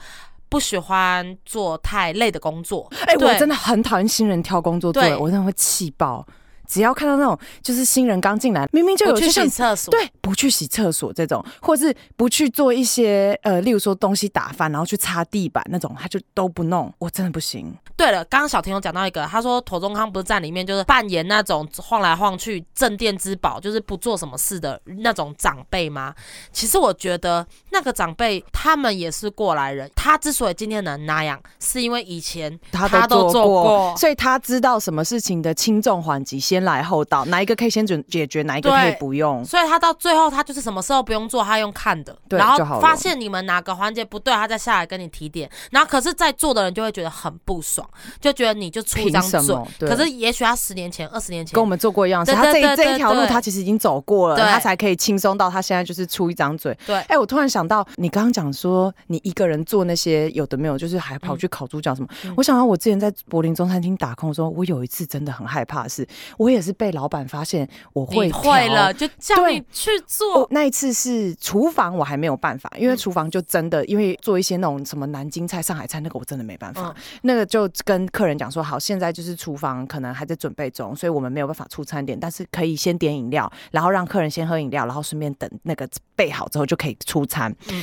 [0.48, 2.90] 不喜欢做太累的工作。
[3.06, 6.26] 哎、我真的很讨厌新人挑工作做，我真的会气爆。
[6.68, 17.74] 只要看到那种就是新人刚进来，明明就有去洗厕所，对，不去洗厕所这种，或是不去做一些呃，例如说东西打翻，然后去擦地板那种，他就都不弄，我真的不行。
[17.96, 26.14] 对了，刚刚小婷有讲到一个，他说头中康不是在里面就是扮演那种晃来晃去镇店之宝，就是不做什么事的那种长辈吗？
[26.52, 39.44] 其实我觉得那个长辈他们也是过来人，他之所以今天能那样，是因为以前他他都做过，过所以他知道什么事情的轻重缓急，先来后到，哪一个可以先准解决，哪一个可以不用。
[39.44, 47.88] 所以他到最后他就是什么时候不用做，他用看的，对然后发现你们哪个环节不对，他再下来跟你提点，然后可是，在做的人就会觉得很不爽，
[48.20, 49.56] 就觉得你就出一张嘴。
[49.80, 56.76] 可是也许他十年前、二十年前跟我们做过一样事，他这这一条路他其实已经走过了，他才可以轻松到他现在就是出一张嘴。
[56.86, 56.96] 对。
[57.08, 62.08] 哎、我突然想到，你刚刚讲说你一个人做那些有的没有，就是还跑去烤猪脚什么。
[62.24, 62.34] 嗯。
[62.36, 70.46] 我想到我之前在柏林中餐厅打工的时候，我有一次真的很害怕的是，我也是被老板发现我会你会了，就叫你去做。
[70.50, 76.88] 那一次是厨房，我还没有办法，因为厨房就真的，因为做一些那种什么南京菜、上海菜，那个我真的没办法。
[76.88, 87.54] 嗯那个就跟客人讲说，好，现在就是厨房可能还在准备中，所以我们没有办法出餐点，但是可以先点饮料，然后让客人先喝饮料，然后顺便等那个备好之后就可以出餐。
[87.70, 87.82] 嗯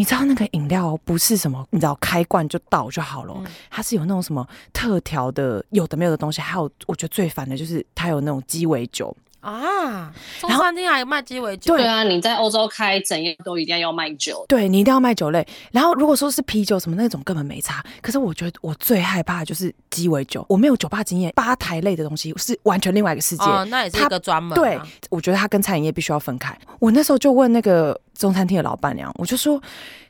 [0.00, 3.34] 你知道那个饮料不是什么，你知道开罐就倒就好了
[3.68, 10.10] 它是有那种什么特调的，有的没有的东西，还有我觉得最烦的就是它有那种鸡尾酒，啊，
[10.40, 14.42] 中然后餐厅还有卖鸡尾酒，对对啊，你在欧洲开整夜都一定要卖酒。
[14.48, 15.46] 对你一定要卖酒类。
[15.70, 20.42] 然后如果说是啤酒什么那种根本没差，可是我觉得我最害怕的就是鸡尾酒。
[20.48, 23.44] 我没有酒吧经验，吧台类的东西是完全另外一个世界。
[23.44, 24.54] 哦，那也是个专门、啊。
[24.54, 26.58] 对，我觉得它跟餐饮业必须要分开。
[26.78, 29.60] 我那时候就问那个中餐厅的老板娘，我就说，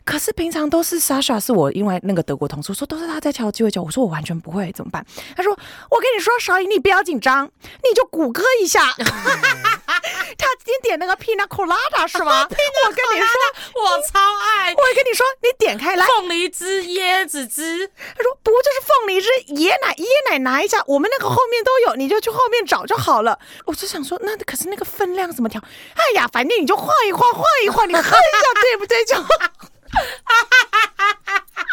[0.05, 5.07] 可是平常都是莎莎是我因为那个德国同事，说都是他在敲鸡尾酒，我说我完全不会，怎么办？
[5.37, 8.81] 他说我跟你说，少颖你不要紧张，你就谷歌一下。
[10.39, 12.47] 他今天点那个 Pina Colada 是吗？
[12.49, 17.87] 我跟你说，我超爱我跟你说，你点开来，凤梨汁、椰子汁，
[18.17, 23.39] 他说不就是凤梨汁、椰奶、椰奶拿一下，我们那个后面都有，你就去后面找就好了。
[23.67, 25.61] 我就想说，那可是那个分量怎么调？
[25.95, 28.17] 哎呀，反正你就晃一晃，晃一晃，你喝一下，
[28.63, 29.05] 对不对？
[29.05, 29.17] 就。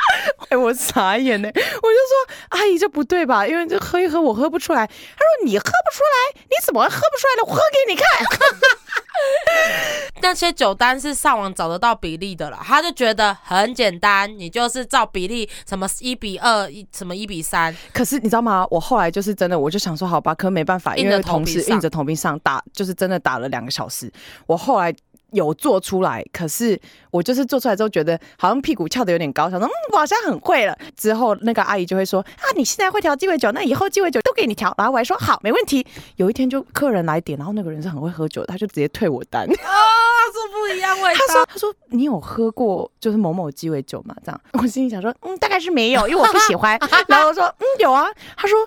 [0.49, 3.45] 哎，我傻眼呢，我就说阿姨这不对吧？
[3.45, 4.85] 因为这喝一喝我喝不出来。
[4.87, 7.43] 他说你喝不出来，你怎么会喝不出来呢？
[7.47, 8.05] 我喝给你看。
[10.21, 18.65] 那些酒单是上网找得到比例的了，他就觉得很简单，你就是照比例，什么一比二，一什么一比三，可是你知道吗？
[18.69, 24.11] 我后来就是真的，我就想说，好吧，可没办法，因为同头皮上事硬着头皮上打，就是真的打了两个小时。
[24.45, 24.93] 我后来
[25.31, 26.79] 有做出来，可是
[27.11, 30.77] 我就是做出来之后，觉得好像屁股翘的有点高，想说，嗯，我好像很会了。
[30.95, 34.73] 之后那个阿姨就会说，啊，你现在会调鸡尾酒，那以后鸡尾酒都给你调。
[34.77, 35.85] 然后我还说好，没问题。
[36.15, 39.43] 有一天就客人来点，然后那个人是很会喝酒的，他就直接退我单。
[39.49, 39.73] 啊，
[40.33, 48.57] 这不一样味他说：“他说你有喝过就是某某鸡尾酒吗？”这样， 我心里想说：“嗯，大概是没有，因为我不喜欢。”然后我说：“嗯，有啊。”他说：“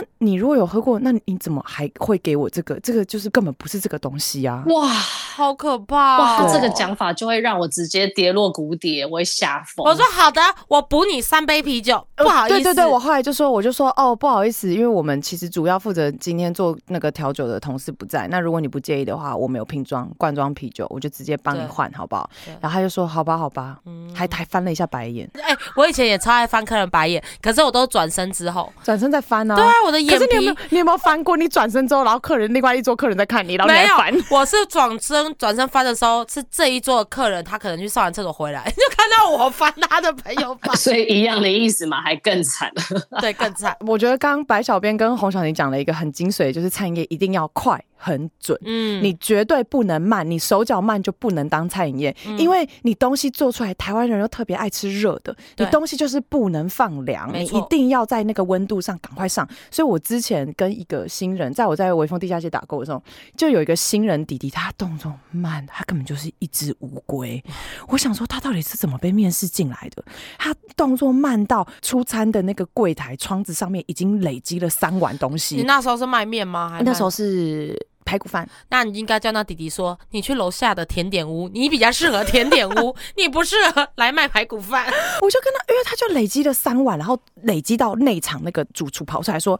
[0.00, 2.78] 那你如果有喝过，那你怎么还会给我这个？
[2.80, 6.18] 这个就是根本不是这个东西啊！”哇好可怕、哦！
[6.20, 9.84] 哇，他这个讲法就会让我直接跌落谷底，我会吓疯。
[9.86, 12.54] 我说好的，我补你三杯啤酒，不好意思。
[12.54, 22.30] 呃对对对，我后来就说，我就说哦，不好意思，因为我们其实主要负责今天做那个调酒的同事不在，那如果你不介意的话，我们有瓶装罐装啤酒，我就直接帮你换，好不好？
[22.60, 28.72] 然后他就说好吧，好吧，嗯还还翻了一下白眼，哎、我以前也超爱翻客人白眼，可是我都转身之后。
[28.84, 29.56] 转身再翻啊。
[29.56, 31.36] 对啊，我的可眼皮是你有没有你有没有翻过？
[31.36, 42.72] 你转身之后，然后客人另外一桌客人在看你，然后你没有还翻。， 我是转身转身翻的时候，是这一桌的客人，他可能去上完厕所回来， 就看到我翻他的朋友翻，所以一样的意思嘛，还更惨。
[43.20, 43.76] 对，更惨。
[43.80, 48.58] 我觉得刚刚白小编跟洪小宁讲了一个很精髓，就是餐饮业一定要快很准。
[48.64, 59.48] 嗯，你绝对不能慢，你手脚慢就不能当餐饮业，嗯因为你东西做出来，台湾人又特别爱吃热的，你东西就是不能放凉，你一定要在那个温度上赶快上。
[59.70, 63.02] 所以我之前跟一个新人，在我在微风地下街打工的时候，
[63.36, 67.42] 就有一个新人弟弟，他动作慢，他根本就是一只乌龟。
[67.88, 70.04] 我想说他到底是怎么被面试进来的？
[70.38, 75.62] 他动作慢到出餐的那个柜台窗子上面已经累积了三碗东西你。
[75.62, 76.68] 那时候是卖面吗？
[76.68, 84.86] 还那时候，是排骨饭，那你应该叫那弟弟说，你去楼下的甜点屋，你比较适合甜点屋， 你不适合来卖排骨饭。
[85.20, 89.58] 我就跟他，因为他就累积了三碗，然后累积到内场那个主厨跑出来说：“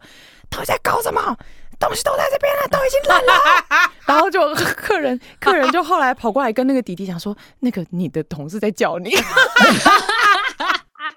[0.49, 1.35] 到底在搞什么？
[1.77, 3.33] 东西都在这边了，都已经冷了。”
[4.07, 9.09] 然后就客人客人就后来跑过来跟那个弟弟讲说：“那个你的同事在叫你。”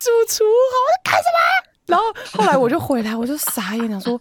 [0.01, 1.39] 主厨好，我在干什么？
[1.87, 4.21] 然后后来我就回来，我就傻眼，想说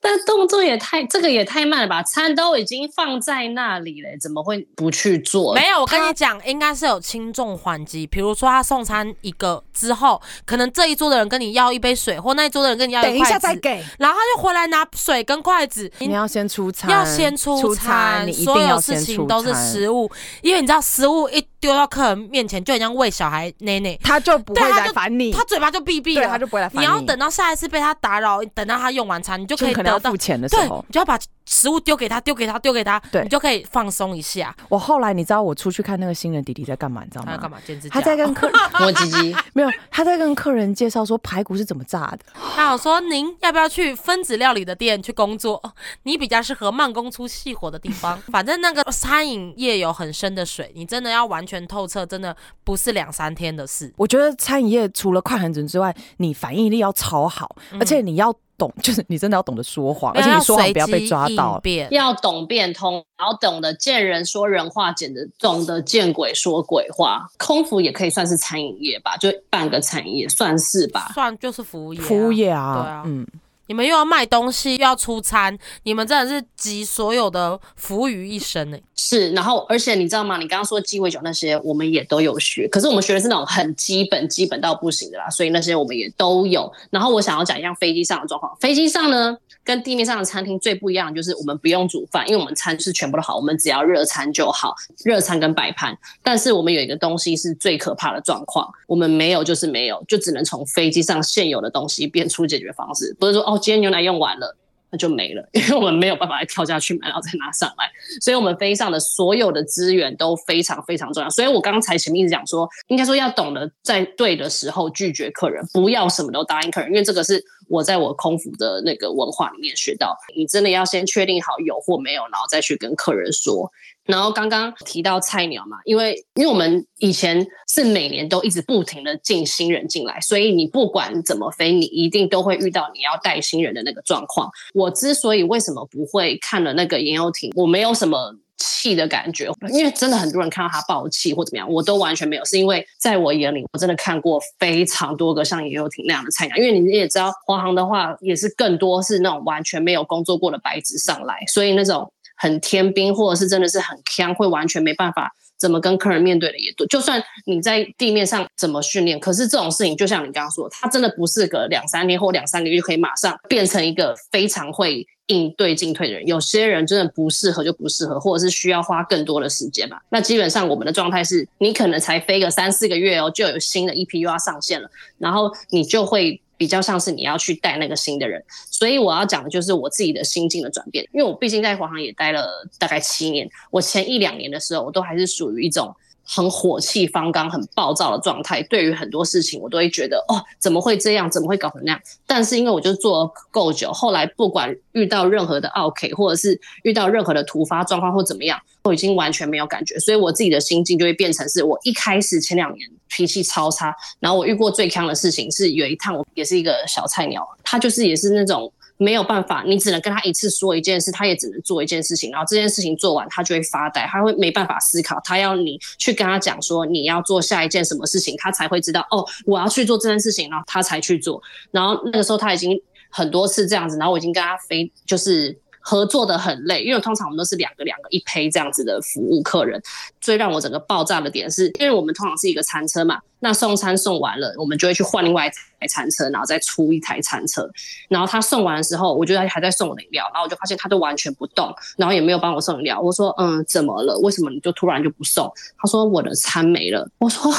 [0.00, 2.02] 但动作也太，这个也太慢了吧？
[2.02, 5.54] 餐都已经放在那里了，怎么会不去做？
[5.54, 8.06] 没有，我跟你讲，应该是有轻重缓急。
[8.06, 15.90] 比如说他送餐一个之后，可能这一桌的人跟你要一杯水，或那一桌的人跟你要等一筷子，下再给，然后他就回来拿水跟筷子。
[15.98, 20.10] 你要先出餐，要先出餐，你一所有事情都是食物，
[20.42, 30.16] 因为你知道食物一丢到客人面前，就很像喂小孩奶奶，他就不会他就来烦你，他嘴巴就闭闭了，他就不会来烦你要等到下一次被他打扰，等到他用完餐，你就可以要付。
[30.16, 30.84] 钱的时，候。
[30.88, 34.54] 你就要把食物丢给他，丢给他，丢给他，对你就可以放松一下。
[34.68, 37.02] 我后来你知道我出去看那个新人弟弟在干嘛？
[37.04, 37.28] 你知道吗？
[37.28, 37.58] 他要干嘛？
[37.66, 37.94] 剪指甲？
[37.94, 42.18] 他在跟客人 摸鸡鸡，没有，他在跟客人介绍说排骨是怎么炸的。
[42.54, 45.62] 他有说您要不要去分子料理的店去工作？
[46.02, 48.20] 你比较适合慢工出细活的地方。
[48.30, 53.92] 反正那个餐饮业有很深的水，你真的要完全透彻，真的不是两三天的事。
[53.96, 61.58] 我觉得餐饮业除了快很准之外，你反应力要超好，而且你要懂， 就是你真的要懂得说谎，而且你说谎不要被抓到。
[61.60, 61.88] 变。
[61.92, 67.26] 要懂变通，然后懂得见人说人话，简直懂得见鬼说鬼话。
[67.38, 71.10] 空服也可以算是餐饮业吧，就半个产业算是吧。
[71.14, 72.32] 算就是服务业、服务。
[72.32, 73.26] 业啊对啊啊，嗯，
[73.66, 80.36] 你们又要卖东西，又要出餐，你们真的是集所有的服务于一身哎、是，然后而且你知道吗？
[80.38, 86.70] 你刚刚说鸡尾酒那些，我们也都有学，可是我们学的是那种很基本、基本到不行的啦，所以那些我们也都有。
[86.90, 95.96] 然后我想要讲一样飞机上的状况，飞机上呢跟地面上的餐厅最不一样，就是我们不用煮饭，因为我们餐是全部都好，我们只要热餐就好，热餐跟摆盘。
[96.24, 104.56] 但是我们有一个东西是最可怕的状况，我们没有就是没有，就只能从飞机上现有的东西变出解决方式，不是说哦今天牛奶用完了。
[104.90, 107.90] 那就没了，因为我们没有办法再跳下去买，然后再拿上来。
[108.20, 111.28] 所以我们飞上的所有的资源都非常非常重要。
[111.28, 120.16] 所以我刚才前面一直讲说，应该说要懂得在对的时候拒绝客人，不要什么都答应客人，因为这个是我在我空服的那个文化里面学到。
[120.34, 123.70] 你真的要先确定好有或没有，然后再去跟客人说。
[124.08, 134.50] 然后刚刚提到菜鸟嘛，因为因为我们以前是每年都一直不停的进新人进来，所以你不管怎么飞，你一定都会遇到你要带新人的那个状况。
[134.74, 138.34] 我之所以为什么不会看了那个严幼婷，我没有什么。
[138.60, 156.86] 气的感觉，因为真的很多人看到他爆气或怎么样，我都完全没有，是因为在我眼里，我真的看过非常多个像严幼婷那样的菜鸟，因为你也知道，华航的话也是更多是那种完全没有工作过的白纸上来，所以那种很天兵，或者是真的是很强，会完全没办法怎么跟客人面对的也多。
[156.86, 166.26] 就算你在地面上怎么训练，可是这种事情就像你刚刚说，他真的不是个两三天或两三个月就可以马上变成一个非常会应对进退的人。
[166.26, 169.98] 有些人真的不适合就不适合，或者是需要花更多的时间嘛。
[170.10, 176.40] 那基本上我们的状态是，你可能才飞个三四个月哦，就有新的一批又要上线了，然后你就会。
[176.58, 181.02] 比较像是你要去带那个新的人，所以我要讲的就是我自己的心境的转变。
[181.12, 182.46] 因为我毕竟在华航也待了
[182.78, 185.94] 大概七年，我前一两年的时候，我都还是属于一种
[186.28, 188.62] 很火气方刚、很暴躁的状态。
[188.64, 191.30] 对于很多事情，我都会觉得哦，怎么会这样？
[191.30, 192.00] 怎么会搞成那样？
[192.26, 199.98] 但是因为我就做够久，后来不管遇到任何的 OK，或者是遇到任何的突发状况或怎么样，都已经完全没有感觉。
[199.98, 202.88] 所以我自己的心境就会变成是我一开始前两年。
[203.10, 221.40] 脾气超差，然后我遇过最坑的事情是有一趟我也是一个小菜鸟，他就是也是那种没有办法，你只能跟他一次说一件事，他也只能做一件事情，然后这件事情做完他就会发呆，他会没办法思考，他要你去跟他讲说你要做下一件什么事情，他才会知道哦我要去做这件事情，然后他才去做，
[221.70, 222.78] 然后那个时候他已经
[223.08, 225.58] 很多次这样子，然后我已经跟他飞就是。
[225.88, 229.82] 合作的很累，因为通常我们都是两个两个一胚这样子的服务客人。
[230.20, 237.66] 最让我整个爆炸的点是，因为我们通常是一个餐车嘛，那送餐送完了，我们就会去换另外一台餐车，然后再出一台餐车。
[238.10, 243.00] 然后他送完的时候，我觉得还在送饮料，然后我就发现他都完全不动，然后也没有帮我送饮料。
[243.00, 244.18] 我说：“嗯，怎么了？
[244.18, 247.50] 为什么你就突然就不送？”他说：“我的餐没了。”我说。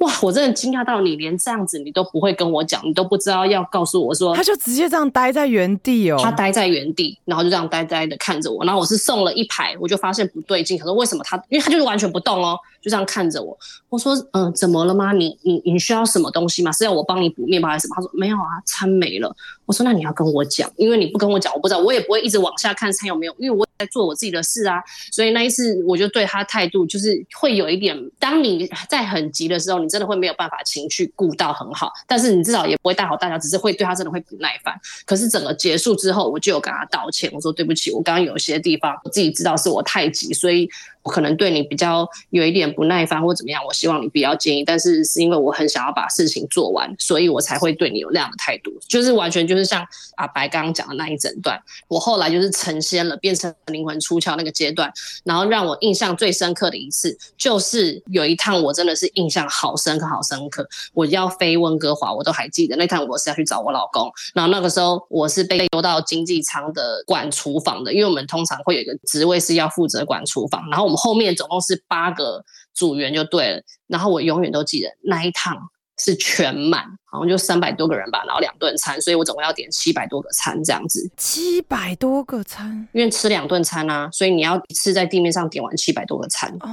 [0.00, 13.58] 哇，我真的惊讶到你连这样子你都不会跟我讲，你都不知道要告诉我说，他就直接这样待在原地哦，他待在原地，然后就这样呆呆的看着我，然后我是送了一排，我就发现不对劲，可是为什么他，因为他就是完全不动哦，就这样看着我，
[13.88, 15.10] 我说嗯，怎么了吗？
[15.14, 16.70] 你你你需要什么东西吗？
[16.70, 17.94] 是要我帮你补面包还是什么？
[17.96, 19.34] 他说没有啊，餐没了。
[19.64, 24.82] 我说那你要跟我讲，因为你不跟我讲，我不知道，我也不会一直往下看餐有没有，因为我在做我自己的事啊。
[25.10, 34.78] 所以那一次我就对他态度就是会有一点，当你在很急的时候，你真的会没有办法情绪顾到很好，但是你至少也不会带好大家，只是会对他真的会不耐烦。
[35.06, 40.68] 可是整个结束之后，我就有跟他道歉，我说对不起，我刚刚有些地方我自己知道是我太急，所以。
[41.04, 44.64] 我可能对你比较有一点不耐烦或怎么样，我希望你不要介意。
[44.64, 48.72] 但是是因为我很想要把事情做完，所以我才会对你有那样的态度。
[48.88, 49.86] 就是完全就是像
[50.16, 54.90] 阿白刚刚讲的那一整段，我后来就是成仙了，变成灵魂出窍那个阶段。
[55.24, 60.66] 然后让我印象最深刻的一次，就是有一趟我真的是印象好深刻，好深刻。
[60.94, 64.10] 我要飞温哥华，我都还记得那趟我是要去找我老公。
[64.32, 70.98] 然后那个时候我是被丢到经济舱的管厨房的，因为我们通常会有一个职位是要负责管厨房，然后们。
[70.98, 75.56] 后面总共是八个组员就对了，然后我永远都记得那一趟
[75.98, 81.10] 是全满，好像就三百多个人吧，然后两顿餐，所以我总共要点七百多个餐这样子。
[81.16, 86.50] 七百多个餐，因为吃两顿餐啊，所以你要一次在地面上点完七百多个餐。
[86.60, 86.68] 哦，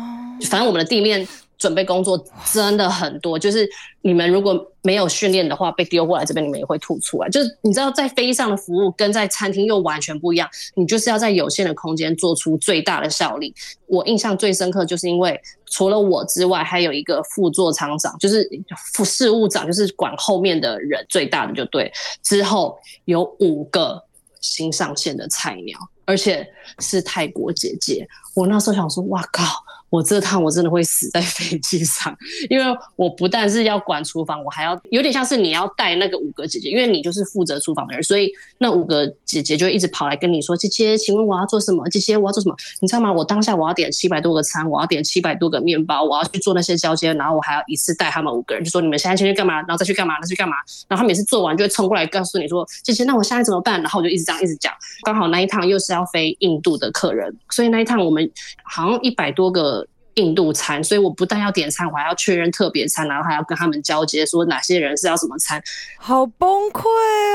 [0.49, 1.27] 反正我们的地面。
[1.61, 3.69] 准备工作真的很多，就是
[4.01, 7.29] 你们如果没有训练的话，被丢过来这边，你们也会吐出来。
[7.29, 13.53] 就是你知道，在飞机上的服务跟在餐厅又完全不一样，你就是要在有限的空间做出最大的效力。
[13.85, 18.49] 我印象最深刻，就是因为除了我之外，还有一个副座舱长，就是
[18.91, 21.93] 副事务长，就是管后面的人最大的就对。
[22.23, 24.03] 之后有五个
[24.39, 28.07] 新上线的菜鸟，而且是泰国姐姐。
[28.35, 29.43] 我那时候想说，哇靠！
[29.91, 32.17] 我这趟我真的会死在 飞机上，
[32.49, 32.65] 因为
[32.95, 41.85] 我不但是要管厨房，我还要有点像是你要带那个五个姐姐，因为你就是负责厨房的人，所以那五个姐姐就一直跑来跟你说：“姐姐，请问我要做什么？
[41.89, 42.55] 姐姐，我要做什么？
[42.79, 43.11] 你知道吗？
[43.11, 50.55] 我当下我要点七百多个餐，我要点七百多个面包，我要去做那些交接，然后我还要一次带他们五个人，就说你们现在先去干嘛，然后再去干嘛，再去干嘛。
[50.87, 53.81] 然后他每次做完就会冲过来告诉你说：姐姐，那我现在怎么办？
[53.81, 54.73] 然后我就一直这样一直讲。
[55.03, 58.31] 刚好那一趟又是要飞印度的客人，所以那一趟我们
[58.63, 59.80] 好像一百多个。
[60.15, 65.61] 印度餐，所以我不但要点餐，我还要确认特别餐，然后还要跟他们交接，说哪些人是要什么餐，
[65.97, 66.81] 好崩溃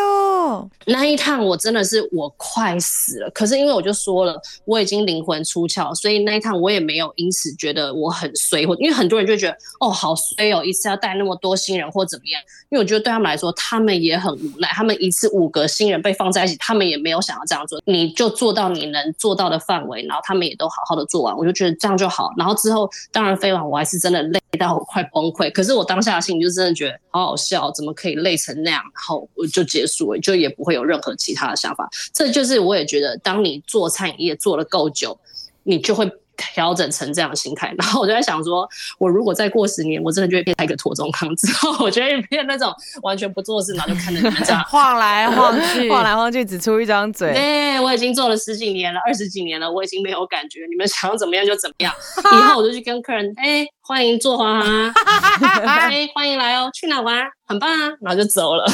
[0.04, 0.68] 哦！
[0.84, 22.54] 那一趟我真的是我快死了，可是因为我就说了，我已经灵魂出窍，所以那一趟我也没有因此觉得我很衰，或因为很多人就觉得哦好衰哦，一次要带那么多新人或怎么样，因为我觉得对他们来说，他们也很无奈，他们一次五个新人被放在一起，他们也没有想要这样做，你就做到你能做到的范围，然后他们也都好好的做完，我就觉得这样就好，然后。
[22.66, 25.52] 之后当然飞完，我还是真的累到快崩溃。
[25.52, 28.82] 可是我当下的心里就真的觉得好好笑，怎么可以累成那样？
[28.82, 31.88] 然后我就结束了，就也不会有任何其他的想法。
[32.12, 35.16] 这就是我也觉得，当你做餐饮业做了够久，
[35.62, 37.74] 你就会调整成这样的心态。
[37.78, 38.68] 然后我就在想说，
[38.98, 42.72] 我如果再过十年，我真的就会变成一个驼中康之后，我就会变那种
[43.02, 47.32] 完全不做事，然后就看着你们这样 晃来晃去，晃来晃去只出一张嘴。
[47.32, 51.92] 对，我已经做了十几年了，二十几年了，我已经没有感觉，你们想要怎么样就怎么样。
[52.32, 54.92] 以后我就去跟客人，哎、欢迎坐华航啊，
[55.62, 57.24] 哎、欢迎来哦，去哪玩？
[57.48, 58.64] 很棒啊，然后就走了。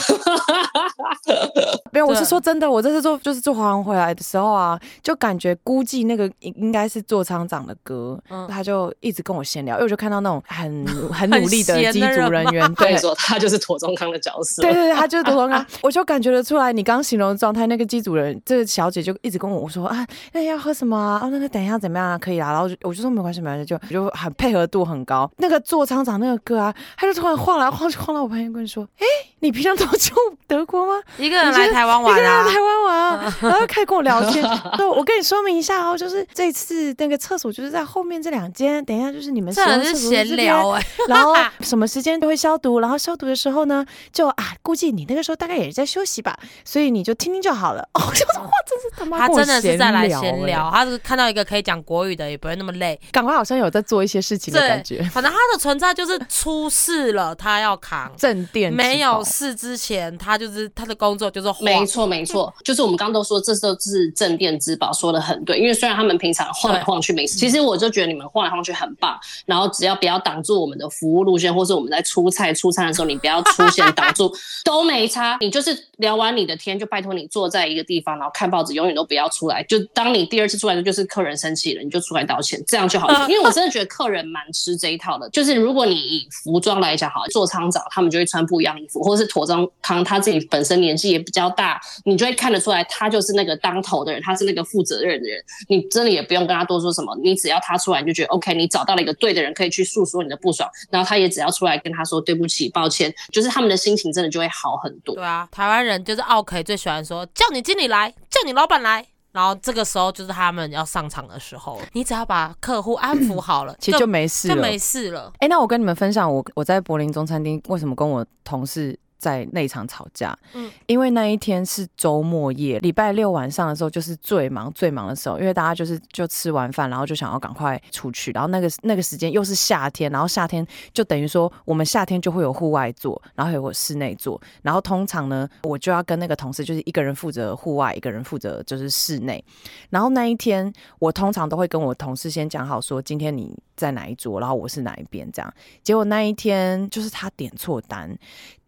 [1.93, 12.99] 没有，我是说真的，我这次做就是做华航回来的时候啊，就感觉估计那个应应该是座舱长的哥，嗯他就一直跟我闲聊，因为我就看到那种很 很努力的机组人员，对跟你。
[12.99, 14.63] 说，他就是妥中康的角色。
[14.63, 21.21] 对对对，他就是多康， 我就感觉得出来，你刚形容的状态，那个机组人，这个小姐就一直跟我我说啊，那要喝什么啊？
[21.23, 22.17] 哦，那那等一下怎么样啊？
[22.17, 22.53] 可以啊。
[22.53, 25.31] 然后我就我就说没关系，没关系，就就很配合度很高。
[25.39, 29.07] 那个座舱长那个哥啊，他就突然晃来晃去，晃到我旁边跟你说，哎，
[29.41, 30.15] 你平常都住
[30.47, 31.03] 德国吗？
[31.19, 34.43] 一个人来台湾玩啊一个人来，台湾玩啊， 然后开始跟我聊天。
[34.77, 47.83] 对，我跟你说明一下哦，就是这次那个厕所就是在后面这两间，等一下就是你们使这用厕所人是闲聊哎、然后 什么时间都会消毒，然后消毒的时候呢，就啊，估计你那个时候大概也是在休息吧，所以你就听听就好了。
[47.95, 52.99] 哦，我就说哇，真是他妈他真的是在来闲聊，他是看到一个可以讲国语的，也不会那么累。
[53.13, 58.13] 赶快好像有在做一些事情的感觉， 反正他的存在就是出事了，他要扛。
[58.17, 61.53] 镇店没有事之前，他就是他的工作就是。
[61.61, 65.59] 没错，没错， 就是我们刚刚都说，这都是镇店之宝，说的很对。
[65.59, 69.19] 因为虽然他们平常晃来晃去没事，其实我就觉得你们晃来晃去很棒。
[69.47, 74.33] 然后只要不要挡住我们的服务路线，或是我们在出菜出餐的时候，你不要出现挡住，
[74.65, 75.37] 都没差。
[75.41, 79.63] 你就是聊完你的天，就拜托你坐在一个地方，然后看报纸，永远都不要出来。
[79.65, 83.09] 就当你第二次出来的就是客人生气了，你就出来道歉，这样就好。
[83.29, 85.31] 因为我真的觉得客人蛮吃这一套的。
[85.31, 95.41] 就是如果你以服装来讲，好，做仓长他们就会穿不一样衣服，或者是妥装康他自己本身年纪也比较大，你就会看得出来，他就是那个当头的人，他是那个负责任的人。
[95.69, 105.15] 你真的也不用跟他多说什么，你只要他出来，你就觉得 OK，你找到了一个对的人，可以去诉说你的不爽，然后他也只要出来跟他说对不起、抱歉，就是他们的心情真的就会好很多。
[105.15, 109.12] 对啊，台湾人就是奥 K 最喜欢说叫你经理来，叫你老板来。
[109.33, 114.55] 然后这个时候就是他们要上场的时候，你只要把客户安抚好了，其实就没事了。
[114.55, 115.33] 就没事了。
[115.39, 120.37] 哎、那我跟你们分享，我我在柏林中餐厅为什么跟我同事在内场吵架？
[120.55, 139.43] 嗯嗯，因为那一天是周末夜，礼拜六晚上的时候就是最忙最忙的时候，因为大家就是就吃完饭，然后就想要赶快出去，然后那个那个时间又是夏天，然后夏天就等于说我们夏天就会有户外做，然后有个室内做，然后通常呢，我就要跟那个同事就是一个人负责户外，一个人负责就是室内，
[139.91, 145.55] 然后那一天我通常都会跟我同事先讲好说，今天你在哪一桌，然后我是哪一边这样。
[145.83, 148.17] 结果那一天就是他点错单，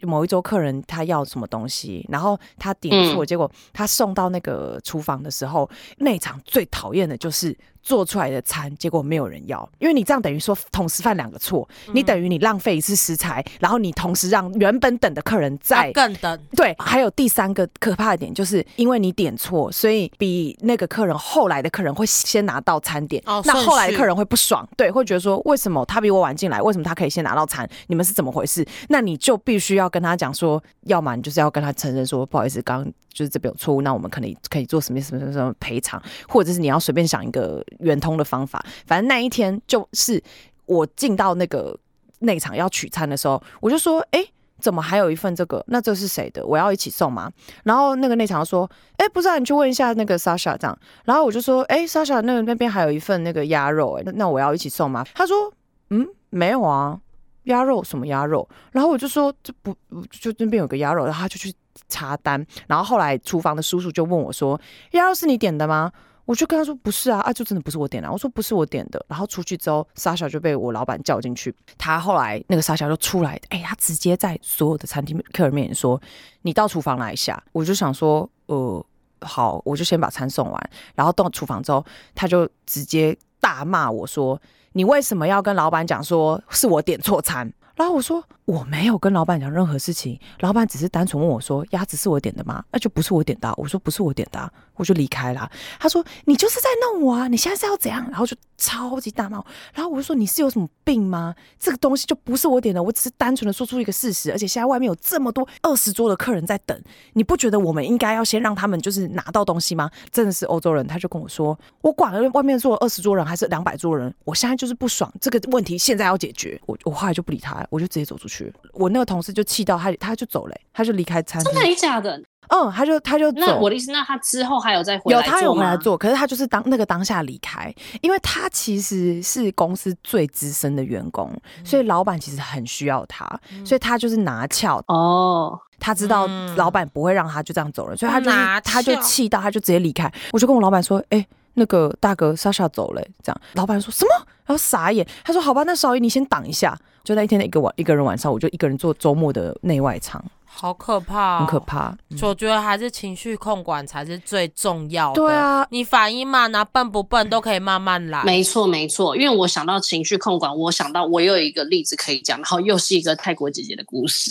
[0.05, 7.57] 某一桌客人他要什么东西，然后他点错，嗯结果他送到那个厨房的时候，那场最讨厌的就是。
[7.85, 27.68] 做出来的餐，结果没有人要，因为你这样等于说同时犯两个错，你等于你浪费一次食材，然后你同时让原本等的客人在要更等，对，还有第三个可怕的点，就是因为你点错，所以比那个客人后来的客人会先拿到餐点，哦那后来的客人会不爽，对，会觉得说为什么他比我晚进来，为什么他可以先拿到餐？
[27.89, 28.66] 你们是怎么回事？
[28.89, 38.64] 那你就必须要跟他讲说，要么你就是要跟他承认说，不好意思，刚刚就是这边有错误，那我们可能可以做什么什么什么赔偿，或者是你要随便想一个圆通的方法。
[38.87, 40.22] 反正那一天就是
[40.66, 41.79] 我进到那个
[42.20, 44.25] 内场要取餐的时候，我就说，哎、
[44.61, 45.62] 怎么还有一份这个？
[45.68, 46.47] 那这是谁的？
[46.47, 47.31] 我要一起送吗？
[47.64, 55.53] 然后那个内场说：“哎、不知道，你去问一下那个 Sasha 这样。”然后我就说：“哎、s a s h a 那那边还有一份那个鸭肉、哎，那我要一起送吗？”他说
[55.91, 56.99] ：“嗯，没有啊，
[57.43, 59.77] 鸭肉什么鸭肉？”然后我就说：“这不
[60.11, 61.53] 就那边有个鸭肉。”然后他就去
[61.89, 64.59] 查单，然后后来厨房的叔叔就问我说
[64.93, 65.93] ：“鸭肉是你点的吗？”
[66.25, 69.05] 我就跟他说不是啊，啊，就真的不是我点的、我说不是我点的。
[69.09, 71.55] 然后出去之后沙小就被我老板叫进去。
[71.77, 76.01] 他后来那个沙小就出来，哎、他直接在所有的餐厅客人面前说
[76.43, 78.87] ：“你到厨房来一下。”我就想说，呃，
[79.20, 80.70] 好，我就先把餐送完。
[80.95, 84.41] 然后到厨房之后，他就直接大骂我说
[84.72, 92.64] ：“你为什么要跟老板讲说是我点错餐？”然后我说我没有跟老板讲任何事情，老板只是单纯问我说鸭子是我点的吗？
[92.70, 95.51] 那就不是我点的啊、我说不是我点的、啊，我就离开了。
[95.79, 98.05] 他说你就是在弄我啊，你现在是要怎样？
[98.11, 99.43] 然后就超级大骂。
[99.72, 101.35] 然后我就说你是有什么病吗？
[101.59, 106.81] 这个东西就不是我点的，我只是单纯的说出一个事实，而且现在外面有这么多二十桌的客人在等，
[107.14, 109.91] 你不觉得我们应该要先让他们就是拿到东西吗？
[110.12, 116.61] 真的是欧洲人，他就跟我说，我管了外面坐二十桌人还是两百桌人，我现在就是不爽，这个问题现在要解决。
[116.66, 118.53] 我我后来就不理他，我就直接走出去。
[118.73, 121.62] 我那个同事就气到他，他就走了、他就离开餐厅真。
[121.65, 122.21] 的假的？
[122.51, 123.71] 嗯，他就他就走那我。
[123.71, 125.55] 的意思，那他之后还有再回来有他有？
[125.55, 131.33] 回来做，可是他就是当那个当下离开，因为他其实是公司最资深的员工，
[131.65, 133.27] 所以老板其实很需要他，
[133.65, 140.12] 所以他就是拿翘，哦，他知道嗯老板不会让他就这样走了，所以他就是拿他就气到他就直接离开。
[140.31, 144.11] 我就跟我老板说，哎、那个大哥莎莎走了、这样，老板说什么？
[144.45, 146.79] 然后傻眼，他说好吧，那少爷你先挡一下。
[147.05, 150.25] 就在一天的一个晚一个人晚上，我就一个人做周末的内外场，
[150.57, 151.61] 好可怕、哦，很可。
[151.61, 151.97] 怕。
[152.23, 155.15] 我觉得还是情绪控管才是最重要的。
[155.15, 158.23] 对，啊，你反应慢啊，笨不笨都可以慢慢来。
[158.23, 164.31] 没错没错，因为我想到情绪控管，我想到我有一个例子可以讲，然后又是一个泰国姐姐的故事，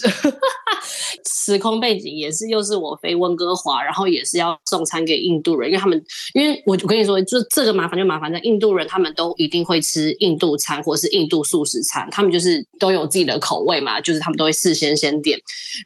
[1.26, 6.01] 时空背景也是又是我飞温哥华，然后也是要送餐给印度人，因为他们
[6.34, 15.39] 因为我我跟你说，就这个麻烦就麻烦在印度人，他们都一定会吃印度餐或是印度素食餐，他们就是都有自己的口味嘛，就是他们都会事先先点，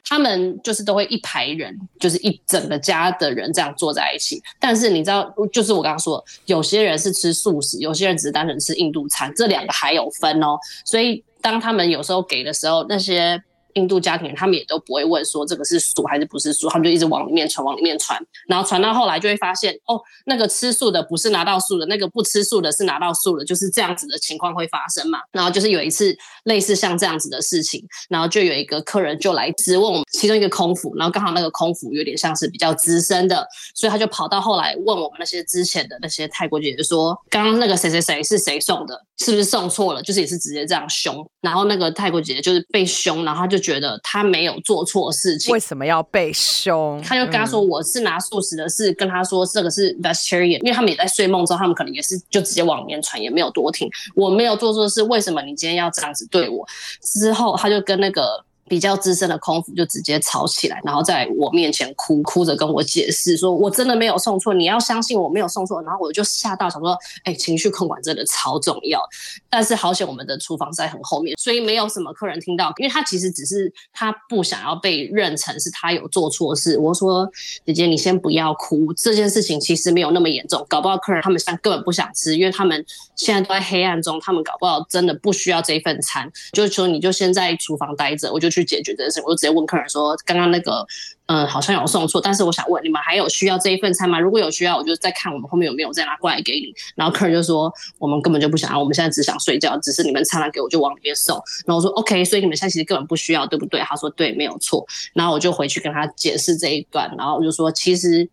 [0.03, 0.26] 他们
[0.63, 4.41] 就是都会一排人，就是一整个家的人这样坐在一起。
[4.59, 10.57] 但是你知道，就是我刚刚说，有些人是吃素食，有些人只是单纯吃印度餐，这两个还有分哦。
[10.83, 13.41] 所以当他们有时候给的时候，那些
[13.77, 18.19] 印度家庭他们也都不会问说这个是素还是不是素，他们就一直往里面传，往里面传，
[18.49, 25.19] 然后传到后来就会发现，哦，那个吃素的不是拿到素的，那个不吃素的是拿到素的，就是这样子的情况会发生嘛。
[25.31, 40.01] 然后就是有一次类似像这样子的事情，然后就有一个客人就来质问我们其中一个空服，然后刚好那个空服有点像是比较资深的，所以他就跑到后来问我们那些之前的那些泰国姐姐说，刚刚那个谁谁谁是谁送的，是不是送错了？
[40.01, 45.59] 就是也是直接这样凶，然后那个泰国姐姐就是被凶，然后他就觉得他没有做错事情为。
[45.67, 47.01] 什么要被凶？
[47.03, 53.89] 他就跟他说：“嗯我是拿素食的，是跟他说这个是 vegetarian，因为他们也在睡梦中，他们可能也是就直接往里面传，也没有多听。
[54.15, 56.65] 我没有做错事，为什么你今天要这样子对我？”
[57.03, 69.01] 之后他就跟那个比较资深的空服就直接吵起来，然后在我面前哭，哭着跟我解释说：“我真的没有送错，你要相信我没有送错。”然后我就吓到想说：“哎、情绪控管真的超重要。”
[69.49, 76.77] 但是好险我们的厨房在很后面，所以没有什么客人听到，因为他其实只是他不想要被认成是他有做错事。
[76.77, 77.29] 我说
[77.65, 90.85] 姐姐，你先不要哭，这件事情其实没有那么严重，搞不好客人他们现在根本不想吃，因为他们现在都在黑暗中，他们搞不好真的不需要这一份餐，就是说你就先在厨房待着，我就去解决这件事，我就直接问客人说，刚刚那个。
[91.29, 94.17] 嗯，好像有送错，但是我想问你们还有需要这一份餐吗？
[94.17, 96.73] 如果有需要，我就再看我们后面有没有再拿过来给你。
[96.95, 101.35] 然后客人就说我们根本就不想要，我们现在只想睡觉，只是你们餐来给我就往里面送。
[101.65, 103.81] 然后我说 OK，所以你们现在其实根本不需要，对不对？
[103.81, 104.85] 他说对，没有错。
[105.13, 108.29] 然后我就回去跟他解释这一段，然后我就说其实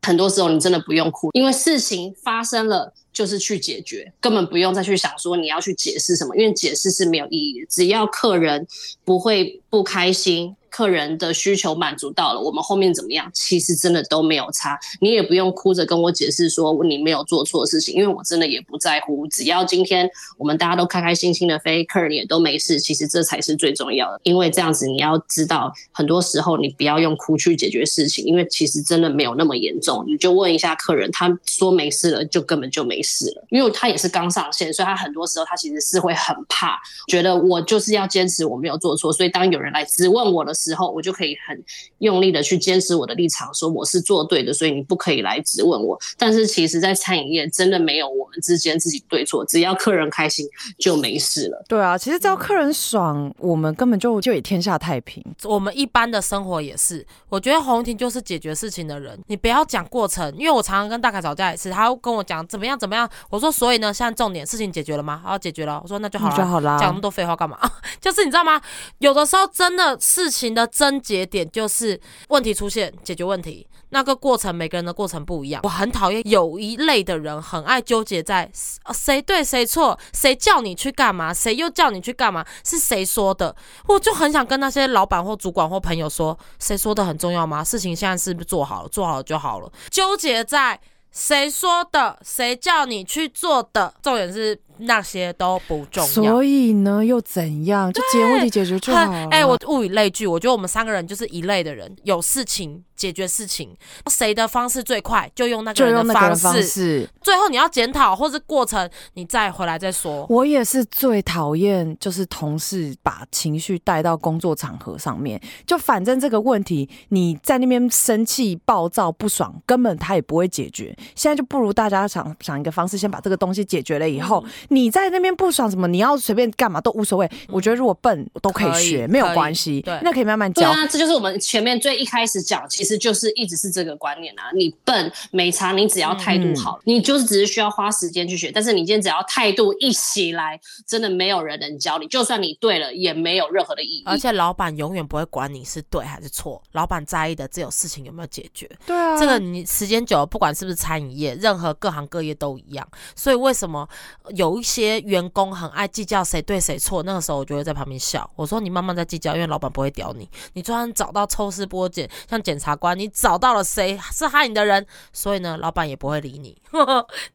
[0.00, 2.94] 很多时候你真的不用哭，因为事情发生了。
[3.12, 7.66] 就是去解决，根本不用再去想说你要去解释什么，因为解释是没有意义的。
[7.68, 8.66] 只要客人
[9.04, 14.78] 不会不开心，客人的需求满足到了，我们后面怎么样，其实真的都没有差。
[15.00, 19.26] 你也不用哭着跟我解释说你没有做错事情，因为我真的也不在乎。
[19.28, 24.18] 只要今天我们大家都开开心心的飞，客人也都没事，其实这才是最重要的。
[24.22, 30.02] 因为这样子，你要知道，很多时候你不要用哭去解决事情，因为其实真的没有那么严重。
[30.08, 33.44] 你就问一下客人，他说没事了，就根本就没事了。
[33.50, 41.64] 因为他也是刚上线，所以他很多时候他其实是会很怕，觉得我就是要坚持我没有做错，所以当有人来质问我的时候，我就可以很
[41.98, 45.98] 用力的去坚持我的立场，说我是做对的，所以你不可以来质问我。
[46.16, 50.46] 但是其实，在餐饮业真的没有我们之间自己对错，只要客人开心
[50.78, 51.64] 就没事了。
[51.68, 55.24] 对啊，其实只要客人爽，我们根本就就也天下太平。
[55.44, 59.18] 我们一般的生活也是，我觉得红婷就是解决事情的人。
[59.26, 65.20] 你不要讲过程，因为我常常跟大凯吵架也是，他会跟我讲怎么样怎么样，我说所以呢，现在重点事情解决了吗？
[65.24, 65.80] 好，解决了。
[65.82, 67.58] 我说那就好了，就好了讲那么多废话干嘛？
[68.00, 68.60] 就是你知道吗？
[68.98, 73.66] 有的时候真的事情的症结点就是问题出现，解决问题。
[73.94, 75.60] 那个过程，每个人的过程不一样。
[75.64, 78.50] 我很讨厌有一类的人，很爱纠结在
[78.94, 83.54] 谁对谁错，谁叫你去干嘛，谁又叫你去干嘛，是谁说的？
[83.86, 87.62] 我就很想跟那些老板或主管或朋友说，谁说的很重要吗？
[87.62, 88.88] 事情现在是不是做好了？
[88.88, 89.70] 做好了就好了。
[89.90, 90.80] 纠结在
[91.10, 96.08] 谁说的，谁叫你去做的，重点是那些都不重要。
[96.08, 97.92] 所以呢，又怎样？
[97.92, 99.10] 就解问题解决就好了。
[99.10, 103.76] 很哎、我物以类聚，我觉得我们三个人就是一类的人，有事情解决事情，
[104.08, 106.62] 谁的方式最快，就用那个就人的方用那个方式。
[106.62, 107.10] 式。
[107.20, 110.24] 最后你要检讨或是过程，你再回来再说。
[110.28, 115.40] 我也是最讨厌，就是同事把情绪带到工作场合上面。
[115.66, 120.96] 就反正这个问题，你在那边生气、暴躁、不爽，根本他也不会解决。
[121.16, 127.28] 现在就不如大家想想一个方式，先把这个东西解决了以后，你在那边不爽什么，你要随便干嘛都无所谓。
[127.48, 130.62] 我觉得如果笨都可以学，没有关系对，那可以慢慢教。
[130.62, 134.50] 对啊，这就是我们前面最一开始讲，其实就是一直是这个观念啊。
[134.54, 138.50] 你笨没差，你只要态度好，你就是只是需要花时间去学。
[138.52, 144.02] 但是你今天只要态度一起来，真的没有人能教你，就算你对了，也没有任何的意义。
[144.06, 148.70] 而且老板永远不会管你是对还是错，老板在意的只有事情有没有解决。
[148.86, 152.86] 对啊，这个你时间久了，不管是不是餐饮业，任何各行各业都一样。
[153.14, 153.88] 所以为什么
[154.34, 157.02] 有一些员工很爱计较谁对谁错？
[157.02, 160.28] 那个时候我就会在旁边笑，我说你慢慢在计较，因为老板不会屌你。
[160.54, 166.60] 你就算找到抽丝剥茧，像检察官，你找到了谁是害你的人，所以呢，老板也不会理你。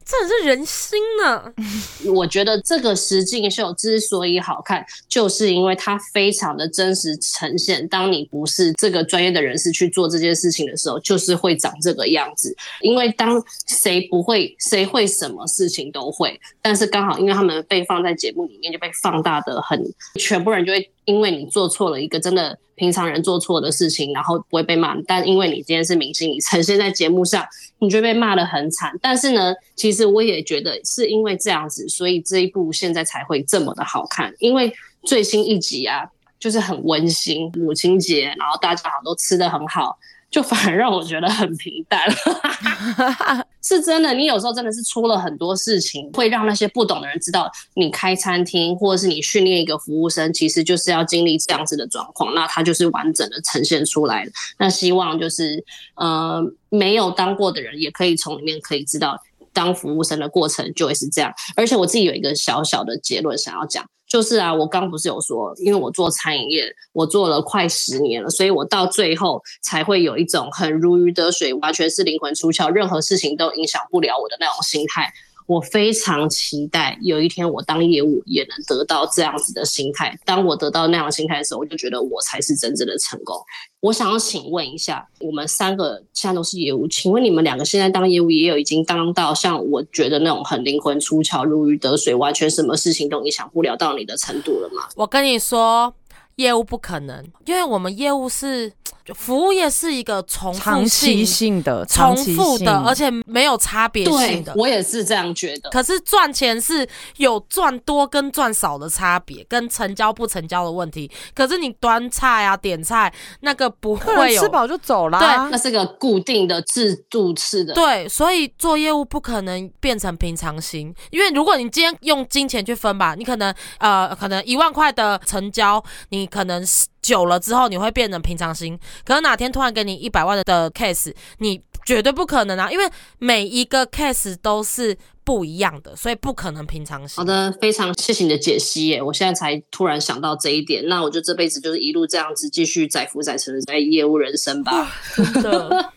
[0.04, 1.50] 这是人心呢。
[2.12, 7.88] 我觉得这个实境秀之所以好看，就是因为它非常的真实呈现。
[7.88, 12.54] 当你不是这个专业的人士去做这件事情的时候，就是会长这个样子。
[12.82, 19.82] 因为当谁不会，谁会什么事情都会，但是刚好因为他们被放在节目里面，就被放大的很，
[20.18, 27.42] 全部人就会因为你做错了一个真的平常人做错的事情，然后不会被骂，但因为你今天是明星，你呈现在节目上，
[27.78, 28.92] 你就被骂的很惨。
[29.00, 34.30] 但是呢，其实我也觉得是因为这样子，所以这一部现在才会这么的好看。
[34.38, 34.70] 因为
[35.04, 36.04] 最新一集啊，
[36.38, 39.98] 就是很温馨，母亲节，然后大家好都吃的很好，
[40.30, 42.00] 就反而让我觉得很平淡。
[43.62, 54.30] 是真的，你有时候真的是出了很多事情，会让那些不懂的人知道，你开餐厅或者是你训练一个服务生，其实就是要经历这样子的状况，那它就是完整的呈现出来了。
[54.58, 55.62] 那希望就是
[55.96, 59.18] 呃，没有当过的人也可以从里面可以知道，
[59.52, 61.32] 当服务生的过程就会是这样。
[61.56, 63.84] 而且我自己有一个小小的结论想要讲。
[64.08, 75.12] 就是啊，我刚不是有说，因为我做餐饮业，我做了快十年了，所以我到最后才会有一种很如鱼得水，完全是灵魂出窍，任何事情都影响不了我的那种心态。
[75.48, 80.14] 我非常期待有一天我当业务也能得到这样子的心态。
[80.26, 83.34] 当我得到那样心态的时候，我就觉得我才是真正的成功。
[83.80, 94.86] 我想要请问一下，我们三个现在都是业务，请问你们两个现在当业务也有已经当到像我觉得那种很灵魂出窍、如鱼得水，完全什么事情都影响不了到你的程度了吗？
[94.96, 95.94] 我跟你说，
[96.36, 98.70] 业务不可能，因为我们业务是
[99.14, 104.52] 服务业是一个重复长期性、性的、重复的，而且没有差别性对的。
[104.56, 105.70] 我也是这样觉得。
[105.70, 106.86] 可是赚钱是
[107.16, 111.10] 有赚多跟赚少的差别，跟成交不成交的问题。
[111.34, 115.48] 可是你端菜啊、点菜那个不会有人吃饱就走啦。
[115.50, 126.64] 那是个固定的制度式的，对，所以做业务不可能变成平常心，因为如果你今天用金钱去分吧，你可能呃，可能一万块的成交，你可能
[127.08, 132.84] 久了之后你会变成平常心，可是哪天突然给你一百万的 case，你绝对不可能啊，因为
[133.18, 134.94] 每一个 case 都是
[135.24, 137.16] 不一样的，所以不可能平常心。
[137.16, 139.02] 好的，非常谢谢你的解析耶！
[139.02, 144.92] 我现在才突然想到这一点，那我就这辈子就是一路这样子继续载福载沉的在业务人生吧。
[145.16, 145.92] 真的，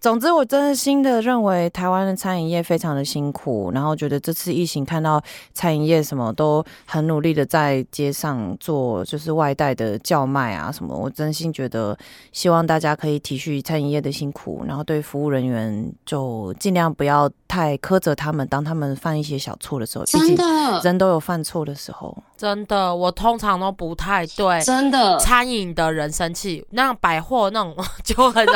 [0.00, 5.20] 总之，我真心的认为台湾的餐饮业非常的辛苦，然后觉得这次疫情看到
[5.52, 11.96] 餐饮业什么都很努力的在街上做，就是外带的叫卖啊什么，我真心觉得
[12.32, 22.16] 希望大家可以体恤餐饮业的辛苦，然后对服务人员就尽量不要太苛责他们，当他们犯一些小错的时候，毕真竟的，人都有犯错的时候。
[22.38, 24.60] 真的，我通常都不太对。
[24.62, 28.54] 真的，餐饮的人生气，那样百货那种 就很， 因为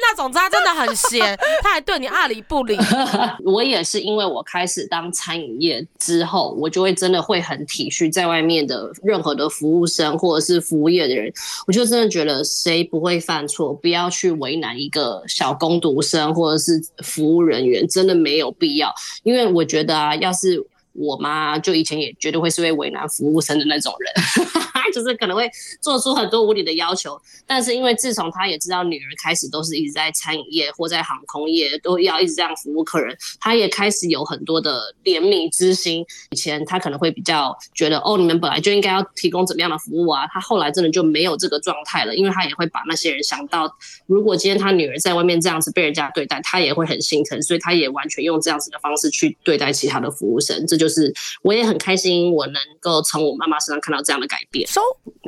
[0.00, 2.76] 那种他真的很闲，他还对你爱理不理。
[3.44, 11.30] 我也是因为我开始当餐饮业之后，我就会真的会很体恤在外面的任何的服务生或者是服务业的人，
[11.66, 18.90] 我就真的觉得谁不会犯错，不要去为难一个小工读生或者是服务人员，真的没有必要。
[19.24, 24.24] 因为我觉得啊，要是我妈就以前也绝对会是会为难服务生的那种人，
[24.94, 27.20] 就是可能会做出很多无理的要求。
[27.46, 36.04] 但是因为自从她也知道女儿开始都是一直在餐饮业或在航空业都要一直这样服务客人，她也开始有很多的怜悯之心。
[36.30, 43.70] 以前她可能会比较觉得哦，你们本来就应该要提供怎么样的服务啊，她后来真的就没有这个状态了，因为她也会把那些人想到，
[44.06, 50.66] 如果今天她女儿在外面这样子被人家对待，她也会很心疼，所以她也完全用这样子的方式去对待其他的服务生。
[50.66, 51.12] 这就是
[51.42, 54.66] 我也很开心，我能够从我妈妈身上看到这样的改变。
[54.68, 54.80] 收，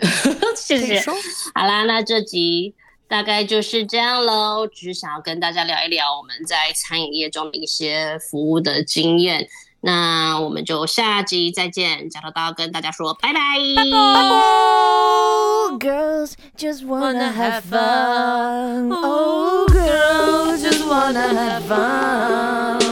[0.57, 1.01] 谢谢。
[1.55, 2.75] 好啦，那这集
[3.09, 9.49] 大概就是这样喽，只是想要跟大家聊一聊我们在餐饮业中的一些服务的经验。
[9.83, 13.39] 那我们就下集再见，假头刀跟大家说拜拜，
[13.77, 14.21] 拜拜。
[15.69, 18.91] Oh, girls just wanna have fun.
[18.91, 22.86] Oh, girls just wanna have fun.